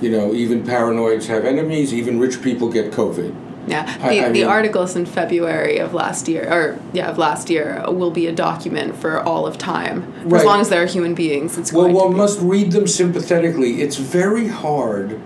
You 0.00 0.10
know, 0.10 0.32
even 0.32 0.64
paranoids 0.64 1.26
have 1.26 1.44
enemies. 1.44 1.92
Even 1.92 2.18
rich 2.18 2.42
people 2.42 2.70
get 2.70 2.92
COVID 2.92 3.47
yeah, 3.70 3.98
the, 3.98 4.04
I, 4.04 4.08
I 4.08 4.28
the 4.28 4.32
mean, 4.32 4.44
articles 4.44 4.96
in 4.96 5.06
February 5.06 5.78
of 5.78 5.94
last 5.94 6.28
year, 6.28 6.50
or 6.52 6.78
yeah, 6.92 7.10
of 7.10 7.18
last 7.18 7.50
year, 7.50 7.84
will 7.88 8.10
be 8.10 8.26
a 8.26 8.32
document 8.32 8.96
for 8.96 9.20
all 9.20 9.46
of 9.46 9.58
time. 9.58 10.12
Right. 10.24 10.40
As 10.40 10.44
long 10.44 10.60
as 10.60 10.68
there 10.68 10.82
are 10.82 10.86
human 10.86 11.14
beings, 11.14 11.58
it's 11.58 11.72
well, 11.72 11.90
one 11.90 12.16
must 12.16 12.40
read 12.40 12.72
them 12.72 12.86
sympathetically. 12.86 13.82
It's 13.82 13.96
very 13.96 14.48
hard 14.48 15.20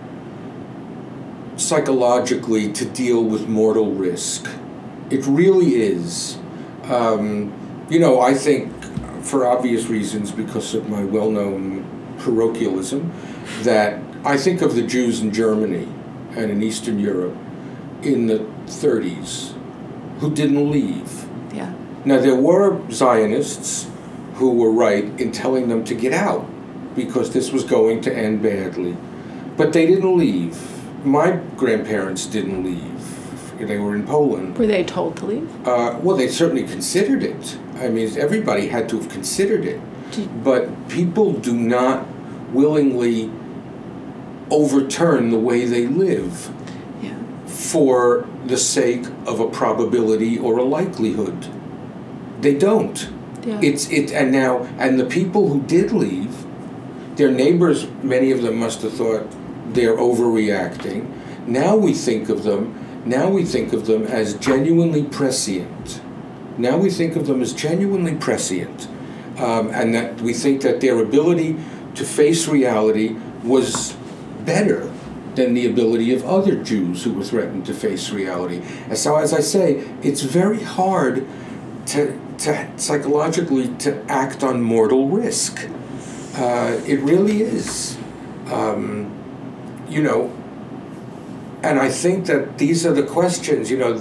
psychologically 1.56 2.72
to 2.72 2.84
deal 2.84 3.22
with 3.22 3.48
mortal 3.48 3.92
risk. 3.92 4.48
It 5.10 5.24
really 5.26 5.76
is. 5.76 6.38
Um, 6.84 7.52
you 7.88 7.98
know, 7.98 8.20
I 8.20 8.34
think, 8.34 8.72
for 9.22 9.46
obvious 9.46 9.86
reasons, 9.86 10.32
because 10.32 10.74
of 10.74 10.88
my 10.88 11.04
well 11.04 11.30
known 11.30 11.84
parochialism, 12.18 13.12
that 13.62 14.00
I 14.24 14.36
think 14.36 14.62
of 14.62 14.74
the 14.74 14.82
Jews 14.82 15.20
in 15.20 15.32
Germany 15.32 15.88
and 16.36 16.50
in 16.50 16.62
Eastern 16.62 16.98
Europe 16.98 17.36
in 18.02 18.26
the 18.26 18.38
30s 18.66 19.54
who 20.18 20.34
didn't 20.34 20.70
leave. 20.70 21.26
Yeah. 21.52 21.72
Now, 22.04 22.18
there 22.18 22.36
were 22.36 22.80
Zionists 22.90 23.88
who 24.34 24.52
were 24.52 24.70
right 24.72 25.04
in 25.20 25.32
telling 25.32 25.68
them 25.68 25.84
to 25.84 25.94
get 25.94 26.12
out 26.12 26.48
because 26.94 27.32
this 27.32 27.52
was 27.52 27.64
going 27.64 28.00
to 28.02 28.14
end 28.14 28.42
badly. 28.42 28.96
But 29.56 29.72
they 29.72 29.86
didn't 29.86 30.16
leave. 30.16 30.60
My 31.04 31.32
grandparents 31.56 32.26
didn't 32.26 32.64
leave. 32.64 33.58
They 33.58 33.78
were 33.78 33.94
in 33.94 34.04
Poland. 34.06 34.58
Were 34.58 34.66
they 34.66 34.82
told 34.82 35.16
to 35.18 35.26
leave? 35.26 35.66
Uh, 35.66 35.98
well, 36.02 36.16
they 36.16 36.26
certainly 36.26 36.64
considered 36.64 37.22
it. 37.22 37.58
I 37.76 37.88
mean, 37.88 38.16
everybody 38.18 38.68
had 38.68 38.88
to 38.88 38.98
have 38.98 39.08
considered 39.08 39.64
it. 39.64 39.80
But 40.42 40.88
people 40.88 41.32
do 41.32 41.54
not 41.54 42.06
willingly 42.52 43.30
overturn 44.50 45.30
the 45.30 45.38
way 45.38 45.64
they 45.64 45.86
live. 45.86 46.50
For 47.72 48.28
the 48.44 48.58
sake 48.58 49.06
of 49.26 49.40
a 49.40 49.48
probability 49.48 50.38
or 50.38 50.58
a 50.58 50.62
likelihood. 50.62 51.48
They 52.42 52.54
don't. 52.54 53.08
Yeah. 53.46 53.60
It's 53.62 53.88
it 53.88 54.12
and 54.12 54.30
now 54.30 54.64
and 54.78 55.00
the 55.00 55.06
people 55.06 55.48
who 55.48 55.62
did 55.62 55.90
leave, 55.90 56.44
their 57.16 57.30
neighbors, 57.30 57.86
many 58.02 58.30
of 58.30 58.42
them 58.42 58.58
must 58.58 58.82
have 58.82 58.92
thought 58.92 59.26
they're 59.72 59.96
overreacting. 59.96 61.46
Now 61.46 61.74
we 61.74 61.94
think 61.94 62.28
of 62.28 62.42
them, 62.44 63.02
now 63.06 63.30
we 63.30 63.44
think 63.44 63.72
of 63.72 63.86
them 63.86 64.04
as 64.04 64.34
genuinely 64.34 65.04
prescient. 65.04 66.02
Now 66.58 66.76
we 66.76 66.90
think 66.90 67.16
of 67.16 67.26
them 67.26 67.40
as 67.40 67.54
genuinely 67.54 68.14
prescient. 68.14 68.88
Um, 69.38 69.70
and 69.70 69.94
that 69.94 70.20
we 70.20 70.34
think 70.34 70.60
that 70.60 70.82
their 70.82 70.98
ability 71.00 71.56
to 71.94 72.04
face 72.04 72.46
reality 72.46 73.16
was 73.42 73.96
better 74.44 74.91
than 75.34 75.54
the 75.54 75.66
ability 75.66 76.12
of 76.12 76.24
other 76.24 76.62
Jews 76.62 77.04
who 77.04 77.14
were 77.14 77.24
threatened 77.24 77.66
to 77.66 77.74
face 77.74 78.10
reality. 78.10 78.62
And 78.88 78.98
so, 78.98 79.16
as 79.16 79.32
I 79.32 79.40
say, 79.40 79.88
it's 80.02 80.22
very 80.22 80.62
hard 80.62 81.26
to, 81.86 82.18
to 82.38 82.78
psychologically 82.78 83.68
to 83.78 84.02
act 84.10 84.42
on 84.42 84.60
mortal 84.60 85.08
risk. 85.08 85.68
Uh, 86.34 86.80
it 86.86 87.00
really 87.00 87.42
is. 87.42 87.96
Um, 88.46 89.10
you 89.88 90.02
know, 90.02 90.32
and 91.62 91.78
I 91.78 91.90
think 91.90 92.26
that 92.26 92.58
these 92.58 92.84
are 92.84 92.92
the 92.92 93.02
questions, 93.02 93.70
you 93.70 93.78
know, 93.78 93.98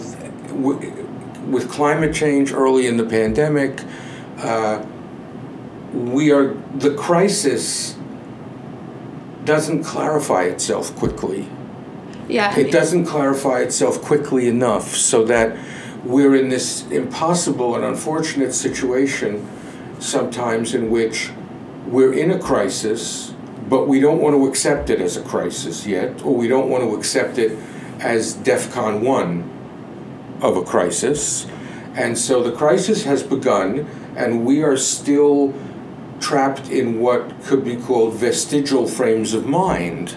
w- 0.47 1.07
with 1.49 1.69
climate 1.69 2.13
change 2.15 2.51
early 2.51 2.87
in 2.87 2.97
the 2.97 3.03
pandemic, 3.03 3.81
uh, 4.37 4.83
we 5.93 6.31
are, 6.31 6.55
the 6.75 6.95
crisis 6.95 7.97
doesn't 9.51 9.83
clarify 9.83 10.43
itself 10.43 10.95
quickly. 10.95 11.45
Yeah. 12.29 12.57
It 12.57 12.71
doesn't 12.71 13.03
clarify 13.05 13.59
itself 13.59 14.01
quickly 14.01 14.47
enough 14.47 14.95
so 14.95 15.25
that 15.25 15.57
we're 16.05 16.35
in 16.35 16.47
this 16.47 16.89
impossible 16.89 17.75
and 17.75 17.83
unfortunate 17.83 18.53
situation 18.53 19.45
sometimes 19.99 20.73
in 20.73 20.89
which 20.89 21.31
we're 21.85 22.13
in 22.13 22.31
a 22.31 22.39
crisis, 22.39 23.33
but 23.67 23.89
we 23.89 23.99
don't 23.99 24.21
want 24.21 24.37
to 24.37 24.47
accept 24.47 24.89
it 24.89 25.01
as 25.01 25.17
a 25.17 25.21
crisis 25.21 25.85
yet, 25.85 26.23
or 26.23 26.33
we 26.33 26.47
don't 26.47 26.69
want 26.69 26.81
to 26.85 26.95
accept 26.95 27.37
it 27.37 27.51
as 27.99 28.35
DEFCON 28.35 29.01
1 29.01 30.39
of 30.41 30.55
a 30.55 30.63
crisis. 30.63 31.45
And 31.93 32.17
so 32.17 32.41
the 32.41 32.53
crisis 32.53 33.03
has 33.03 33.21
begun, 33.21 33.85
and 34.15 34.45
we 34.45 34.63
are 34.63 34.77
still 34.77 35.53
trapped 36.21 36.69
in 36.69 36.99
what 36.99 37.43
could 37.43 37.65
be 37.65 37.75
called 37.75 38.13
vestigial 38.13 38.87
frames 38.87 39.33
of 39.33 39.45
mind 39.45 40.15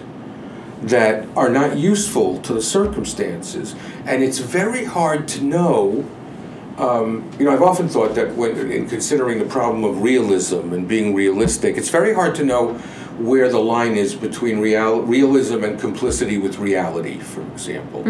that 0.81 1.27
are 1.35 1.49
not 1.49 1.77
useful 1.77 2.39
to 2.41 2.53
the 2.53 2.61
circumstances. 2.61 3.75
And 4.05 4.23
it's 4.23 4.37
very 4.37 4.85
hard 4.85 5.27
to 5.29 5.43
know. 5.43 6.05
Um, 6.77 7.29
you 7.39 7.45
know, 7.45 7.51
I've 7.51 7.61
often 7.61 7.89
thought 7.89 8.15
that 8.15 8.35
when 8.35 8.71
in 8.71 8.87
considering 8.87 9.39
the 9.39 9.45
problem 9.45 9.83
of 9.83 10.01
realism 10.01 10.73
and 10.73 10.87
being 10.87 11.15
realistic, 11.15 11.77
it's 11.77 11.89
very 11.89 12.13
hard 12.13 12.35
to 12.35 12.45
know 12.45 12.73
where 13.17 13.49
the 13.49 13.59
line 13.59 13.95
is 13.95 14.13
between 14.13 14.59
real, 14.59 15.01
realism 15.01 15.63
and 15.63 15.79
complicity 15.79 16.37
with 16.37 16.59
reality, 16.59 17.17
for 17.17 17.41
example. 17.53 18.03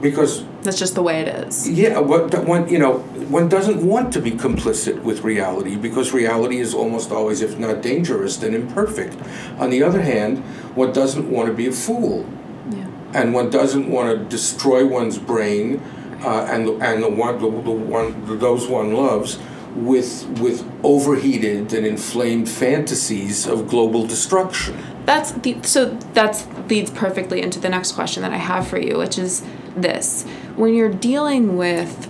Because 0.00 0.44
That's 0.62 0.78
just 0.78 0.94
the 0.94 1.02
way 1.02 1.20
it 1.22 1.28
is. 1.28 1.68
yeah, 1.68 1.98
what 1.98 2.32
one 2.46 2.68
you 2.68 2.78
know 2.78 2.98
one 3.30 3.48
doesn't 3.48 3.84
want 3.84 4.12
to 4.12 4.20
be 4.20 4.30
complicit 4.30 5.02
with 5.02 5.24
reality 5.24 5.74
because 5.76 6.12
reality 6.12 6.58
is 6.58 6.72
almost 6.72 7.10
always, 7.10 7.42
if 7.42 7.58
not 7.58 7.82
dangerous, 7.82 8.36
then 8.36 8.54
imperfect. 8.54 9.16
On 9.58 9.70
the 9.70 9.82
other 9.82 10.00
hand, 10.02 10.38
one 10.76 10.92
doesn't 10.92 11.28
want 11.28 11.48
to 11.48 11.52
be 11.54 11.66
a 11.66 11.72
fool, 11.72 12.24
Yeah. 12.70 12.86
and 13.12 13.34
one 13.34 13.50
doesn't 13.50 13.90
want 13.90 14.16
to 14.16 14.24
destroy 14.24 14.86
one's 14.86 15.18
brain 15.18 15.80
uh, 16.22 16.46
and 16.50 16.68
and 16.82 17.02
the 17.02 17.10
one 17.10 17.34
the, 17.38 17.50
the 17.50 17.70
one 17.72 18.38
those 18.38 18.68
one 18.68 18.92
loves 18.94 19.38
with 19.74 20.26
with 20.40 20.64
overheated 20.82 21.72
and 21.72 21.86
inflamed 21.86 22.48
fantasies 22.48 23.46
of 23.46 23.68
global 23.68 24.06
destruction. 24.06 24.76
That's 25.06 25.32
the 25.32 25.56
so 25.62 25.86
that's 26.14 26.46
leads 26.68 26.90
perfectly 26.90 27.40
into 27.42 27.58
the 27.58 27.68
next 27.68 27.92
question 27.92 28.22
that 28.22 28.32
I 28.32 28.36
have 28.36 28.66
for 28.68 28.78
you, 28.78 28.98
which 28.98 29.18
is 29.18 29.42
this: 29.82 30.24
when 30.56 30.74
you're 30.74 30.92
dealing 30.92 31.56
with 31.56 32.08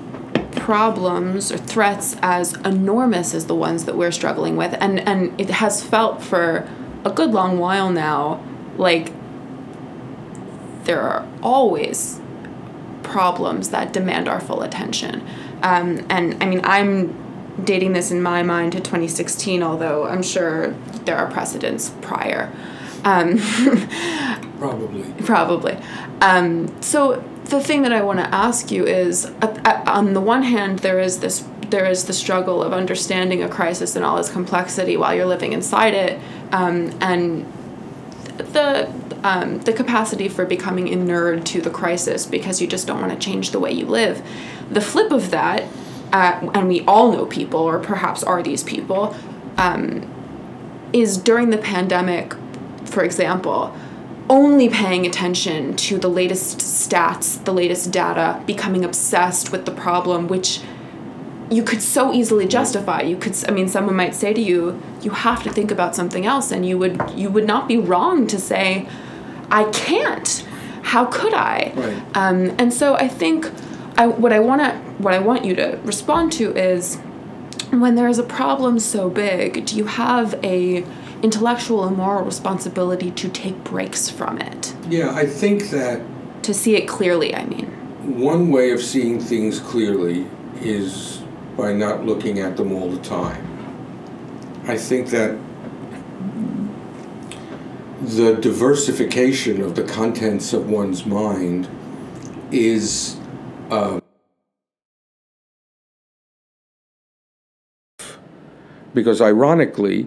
problems 0.57 1.53
or 1.53 1.59
threats 1.59 2.17
as 2.23 2.55
enormous 2.65 3.35
as 3.35 3.47
the 3.47 3.55
ones 3.55 3.85
that 3.85 3.97
we're 3.97 4.11
struggling 4.11 4.57
with, 4.57 4.75
and 4.81 5.01
and 5.01 5.41
it 5.41 5.51
has 5.51 5.83
felt 5.83 6.23
for 6.23 6.69
a 7.05 7.11
good 7.11 7.31
long 7.31 7.59
while 7.59 7.91
now, 7.91 8.43
like 8.77 9.13
there 10.85 11.01
are 11.03 11.27
always 11.43 12.21
problems 13.03 13.71
that 13.71 13.93
demand 13.93 14.29
our 14.29 14.41
full 14.41 14.63
attention. 14.63 15.27
Um, 15.63 16.07
and 16.09 16.43
I 16.43 16.47
mean, 16.47 16.61
I'm 16.65 17.15
dating 17.65 17.93
this 17.93 18.11
in 18.11 18.23
my 18.23 18.43
mind 18.43 18.73
to 18.73 18.79
2016, 18.81 19.63
although 19.63 20.07
I'm 20.07 20.23
sure 20.23 20.71
there 21.05 21.17
are 21.17 21.31
precedents 21.31 21.91
prior. 22.01 22.53
Um, 23.05 23.39
Probably. 24.59 25.05
probably. 25.25 25.79
Um, 26.21 26.81
so 26.83 27.23
the 27.49 27.61
thing 27.61 27.83
that 27.83 27.93
I 27.93 28.03
want 28.03 28.19
to 28.19 28.35
ask 28.35 28.71
you 28.71 28.87
is, 28.87 29.31
on 29.87 30.13
the 30.13 30.21
one 30.21 30.43
hand, 30.43 30.81
there 30.81 31.01
is 31.01 31.21
this 31.21 31.47
there 31.71 31.85
is 31.85 32.07
the 32.07 32.15
struggle 32.15 32.63
of 32.63 32.73
understanding 32.73 33.43
a 33.43 33.49
crisis 33.49 33.95
and 33.95 34.03
all 34.03 34.17
its 34.17 34.31
complexity 34.31 34.97
while 34.97 35.15
you're 35.15 35.27
living 35.27 35.53
inside 35.53 35.93
it, 35.93 36.19
um, 36.53 36.97
and 37.01 37.51
the 38.39 38.93
um, 39.25 39.61
the 39.61 39.73
capacity 39.73 40.29
for 40.29 40.45
becoming 40.45 40.89
inured 40.89 41.45
to 41.47 41.61
the 41.61 41.71
crisis 41.71 42.27
because 42.27 42.61
you 42.61 42.67
just 42.67 42.87
don't 42.87 43.01
want 43.01 43.13
to 43.13 43.19
change 43.19 43.51
the 43.51 43.59
way 43.59 43.73
you 43.73 43.87
live. 43.87 44.23
The 44.71 44.81
flip 44.81 45.11
of 45.11 45.31
that, 45.31 45.65
uh, 46.13 46.51
and 46.55 46.69
we 46.69 46.85
all 46.85 47.13
know 47.13 47.27
people, 47.27 47.61
or 47.61 47.79
perhaps 47.79 48.23
are 48.23 48.43
these 48.43 48.63
people, 48.63 49.17
um, 49.57 50.09
is 50.93 51.19
during 51.19 51.51
the 51.51 51.59
pandemic, 51.59 52.35
for 52.85 53.03
example, 53.03 53.77
only 54.29 54.69
paying 54.69 55.07
attention 55.07 55.75
to 55.77 55.99
the 55.99 56.09
latest 56.09 56.59
stats, 56.59 57.43
the 57.45 57.53
latest 57.53 57.91
data, 57.91 58.43
becoming 58.47 58.85
obsessed 58.85 59.53
with 59.53 59.65
the 59.65 59.73
problem, 59.73 60.29
which 60.29 60.61
you 61.51 61.63
could 61.63 61.81
so 61.81 62.13
easily 62.13 62.47
justify. 62.47 63.01
You 63.01 63.17
could, 63.17 63.35
I 63.49 63.53
mean, 63.53 63.69
someone 63.69 63.97
might 63.97 64.15
say 64.15 64.35
to 64.35 64.41
you, 64.41 64.81
"You 65.01 65.13
have 65.13 65.43
to 65.45 65.51
think 65.51 65.71
about 65.71 65.95
something 65.95 66.27
else," 66.27 66.53
and 66.53 66.67
you 66.67 66.77
would, 66.77 67.01
you 67.17 67.31
would 67.31 67.47
not 67.47 67.67
be 67.67 67.79
wrong 67.79 68.27
to 68.27 68.39
say, 68.39 68.87
"I 69.51 69.65
can't. 69.65 70.45
How 70.83 71.07
could 71.07 71.33
I?" 71.33 71.73
Right. 71.75 72.03
Um, 72.15 72.55
and 72.59 72.73
so 72.73 72.97
I 72.97 73.09
think, 73.09 73.51
I 73.97 74.07
what 74.07 74.33
I 74.33 74.41
want 74.41 74.61
to, 74.63 74.73
what 74.99 75.15
I 75.15 75.21
want 75.21 75.45
you 75.47 75.55
to 75.57 75.79
respond 75.85 76.33
to 76.33 76.55
is, 76.55 76.99
when 77.71 77.95
there 77.95 78.09
is 78.09 78.19
a 78.19 78.23
problem 78.23 78.79
so 78.79 79.09
big, 79.09 79.65
do 79.65 79.77
you 79.77 79.85
have 79.85 80.35
a 80.45 80.85
intellectual 81.23 81.87
and 81.87 81.97
moral 81.97 82.25
responsibility 82.25 83.11
to 83.11 83.29
take 83.29 83.63
breaks 83.65 84.09
from 84.09 84.39
it, 84.39 84.75
Yeah, 84.89 85.15
I 85.15 85.27
think 85.27 85.71
that 85.71 86.01
to 86.43 86.55
see 86.55 86.77
it 86.77 86.87
clearly? 86.87 87.35
I 87.35 87.45
mean, 87.45 87.67
One 88.19 88.51
way 88.51 88.71
of 88.71 88.83
seeing 88.83 89.21
things 89.21 89.61
clearly 89.61 90.27
is 90.61 91.23
by 91.57 91.73
not 91.73 92.07
looking 92.07 92.39
at 92.39 92.57
them 92.57 92.73
all 92.73 92.89
the 92.91 93.03
time. 93.03 93.45
I 94.67 94.77
think 94.77 95.09
that 95.11 95.37
the 98.01 98.35
diversification 98.35 99.61
of 99.61 99.75
the 99.75 99.83
contents 99.83 100.53
of 100.53 100.71
one's 100.71 101.05
mind 101.05 101.69
is 102.53 103.17
uh, 103.71 104.01
because 108.95 109.21
ironically, 109.21 110.07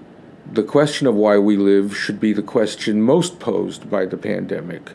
the 0.51 0.63
question 0.63 1.07
of 1.07 1.15
why 1.15 1.37
we 1.37 1.57
live 1.57 1.95
should 1.95 2.19
be 2.19 2.33
the 2.33 2.41
question 2.41 3.01
most 3.01 3.39
posed 3.39 3.89
by 3.89 4.05
the 4.05 4.17
pandemic 4.17 4.91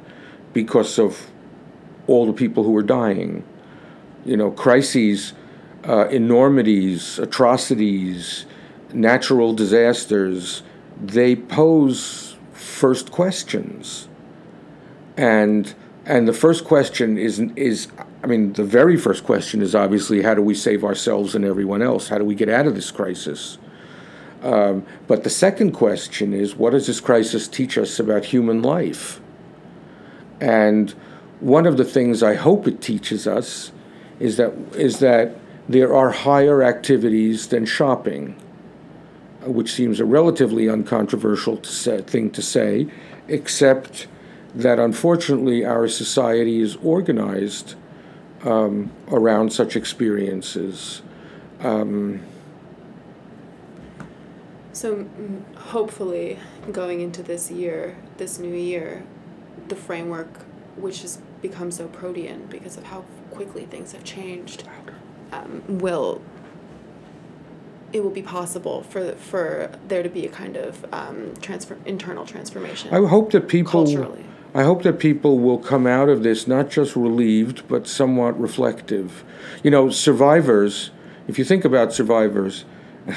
because 0.52 0.98
of 0.98 1.30
all 2.06 2.26
the 2.26 2.32
people 2.32 2.64
who 2.64 2.76
are 2.76 2.82
dying. 2.82 3.44
You 4.24 4.36
know, 4.36 4.50
crises, 4.50 5.32
uh, 5.86 6.08
enormities, 6.08 7.18
atrocities, 7.18 8.46
natural 8.92 9.52
disasters, 9.52 10.62
they 11.00 11.36
pose 11.36 12.36
first 12.52 13.10
questions. 13.10 14.08
And 15.16 15.74
and 16.04 16.28
the 16.28 16.32
first 16.32 16.64
question 16.64 17.18
is 17.18 17.40
is 17.56 17.88
I 18.22 18.26
mean 18.26 18.52
the 18.52 18.64
very 18.64 18.96
first 18.96 19.24
question 19.24 19.62
is 19.62 19.74
obviously 19.74 20.22
how 20.22 20.34
do 20.34 20.42
we 20.42 20.54
save 20.54 20.84
ourselves 20.84 21.34
and 21.34 21.44
everyone 21.44 21.82
else? 21.82 22.08
How 22.08 22.18
do 22.18 22.24
we 22.24 22.34
get 22.34 22.48
out 22.48 22.66
of 22.66 22.74
this 22.74 22.90
crisis? 22.90 23.58
Um, 24.46 24.86
but 25.08 25.24
the 25.24 25.30
second 25.30 25.72
question 25.72 26.32
is 26.32 26.54
what 26.54 26.70
does 26.70 26.86
this 26.86 27.00
crisis 27.00 27.48
teach 27.48 27.76
us 27.76 27.98
about 27.98 28.26
human 28.26 28.62
life? 28.62 29.20
And 30.40 30.90
one 31.40 31.66
of 31.66 31.76
the 31.76 31.84
things 31.84 32.22
I 32.22 32.34
hope 32.34 32.68
it 32.68 32.80
teaches 32.80 33.26
us 33.26 33.72
is 34.20 34.36
that 34.36 34.52
is 34.76 35.00
that 35.00 35.34
there 35.68 35.92
are 35.92 36.10
higher 36.12 36.62
activities 36.62 37.48
than 37.48 37.66
shopping, 37.66 38.36
which 39.42 39.72
seems 39.72 39.98
a 39.98 40.04
relatively 40.04 40.68
uncontroversial 40.68 41.56
to 41.56 41.68
say, 41.68 42.02
thing 42.02 42.30
to 42.30 42.40
say, 42.40 42.86
except 43.26 44.06
that 44.54 44.78
unfortunately 44.78 45.64
our 45.64 45.88
society 45.88 46.60
is 46.60 46.76
organized 46.76 47.74
um, 48.44 48.92
around 49.08 49.52
such 49.52 49.74
experiences. 49.74 51.02
Um, 51.60 52.22
so, 54.76 54.96
mm, 54.96 55.54
hopefully, 55.54 56.38
going 56.70 57.00
into 57.00 57.22
this 57.22 57.50
year, 57.50 57.96
this 58.18 58.38
new 58.38 58.54
year, 58.54 59.04
the 59.68 59.74
framework, 59.74 60.28
which 60.76 61.00
has 61.00 61.18
become 61.40 61.70
so 61.70 61.88
protean 61.88 62.46
because 62.50 62.76
of 62.76 62.84
how 62.84 63.06
quickly 63.30 63.64
things 63.64 63.92
have 63.92 64.04
changed, 64.04 64.64
um, 65.32 65.62
will 65.66 66.20
it 67.92 68.04
will 68.04 68.10
be 68.10 68.20
possible 68.20 68.82
for 68.82 69.12
for 69.12 69.70
there 69.88 70.02
to 70.02 70.10
be 70.10 70.26
a 70.26 70.28
kind 70.28 70.56
of 70.58 70.84
um, 70.92 71.32
transfer 71.40 71.78
internal 71.86 72.26
transformation. 72.26 72.92
I 72.92 73.08
hope 73.08 73.32
that 73.32 73.48
people 73.48 73.86
culturally. 73.86 74.26
I 74.54 74.64
hope 74.64 74.82
that 74.82 74.98
people 74.98 75.38
will 75.38 75.58
come 75.58 75.86
out 75.86 76.10
of 76.10 76.22
this 76.22 76.46
not 76.46 76.68
just 76.68 76.96
relieved 76.96 77.66
but 77.66 77.86
somewhat 77.88 78.38
reflective. 78.38 79.24
You 79.62 79.70
know, 79.70 79.88
survivors. 79.88 80.90
If 81.28 81.38
you 81.38 81.44
think 81.44 81.64
about 81.64 81.94
survivors, 81.94 82.66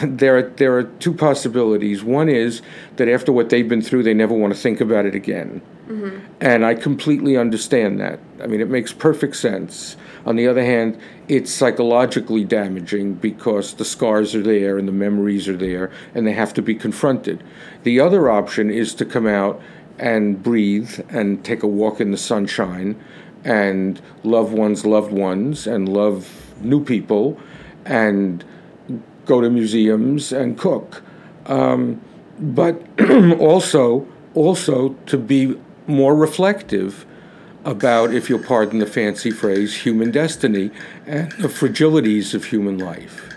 there 0.03 0.37
are, 0.37 0.43
there 0.43 0.77
are 0.77 0.83
two 0.83 1.13
possibilities. 1.13 2.03
One 2.03 2.29
is 2.29 2.61
that 2.97 3.07
after 3.07 3.31
what 3.31 3.49
they've 3.49 3.67
been 3.67 3.81
through, 3.81 4.03
they 4.03 4.13
never 4.13 4.33
want 4.33 4.53
to 4.53 4.59
think 4.59 4.81
about 4.81 5.05
it 5.05 5.15
again. 5.15 5.61
Mm-hmm. 5.87 6.19
And 6.39 6.63
I 6.63 6.75
completely 6.75 7.35
understand 7.35 7.99
that. 7.99 8.19
I 8.41 8.45
mean, 8.45 8.61
it 8.61 8.69
makes 8.69 8.93
perfect 8.93 9.35
sense. 9.35 9.97
On 10.25 10.35
the 10.35 10.47
other 10.47 10.63
hand, 10.63 10.99
it's 11.27 11.51
psychologically 11.51 12.43
damaging 12.43 13.15
because 13.15 13.73
the 13.73 13.85
scars 13.85 14.35
are 14.35 14.43
there 14.43 14.77
and 14.77 14.87
the 14.87 14.93
memories 14.93 15.47
are 15.47 15.57
there 15.57 15.91
and 16.13 16.27
they 16.27 16.33
have 16.33 16.53
to 16.55 16.61
be 16.61 16.75
confronted. 16.75 17.43
The 17.83 17.99
other 17.99 18.29
option 18.29 18.69
is 18.69 18.93
to 18.95 19.05
come 19.05 19.25
out 19.25 19.59
and 19.97 20.41
breathe 20.41 20.99
and 21.09 21.43
take 21.43 21.63
a 21.63 21.67
walk 21.67 21.99
in 21.99 22.11
the 22.11 22.17
sunshine 22.17 23.01
and 23.43 23.99
love 24.23 24.53
one's 24.53 24.85
loved 24.85 25.11
ones 25.11 25.65
and 25.65 25.89
love 25.89 26.53
new 26.61 26.83
people 26.83 27.39
and 27.85 28.43
go 29.29 29.39
to 29.41 29.49
museums 29.49 30.33
and 30.33 30.57
cook. 30.57 31.03
Um, 31.45 32.01
but 32.39 32.81
also, 33.39 34.07
also 34.33 34.89
to 35.05 35.17
be 35.17 35.55
more 35.85 36.15
reflective 36.15 37.05
about, 37.63 38.11
if 38.13 38.27
you'll 38.27 38.43
pardon 38.43 38.79
the 38.79 38.87
fancy 38.87 39.29
phrase, 39.29 39.75
human 39.75 40.09
destiny 40.09 40.71
and 41.05 41.31
the 41.33 41.47
fragilities 41.47 42.33
of 42.33 42.45
human 42.45 42.79
life. 42.79 43.28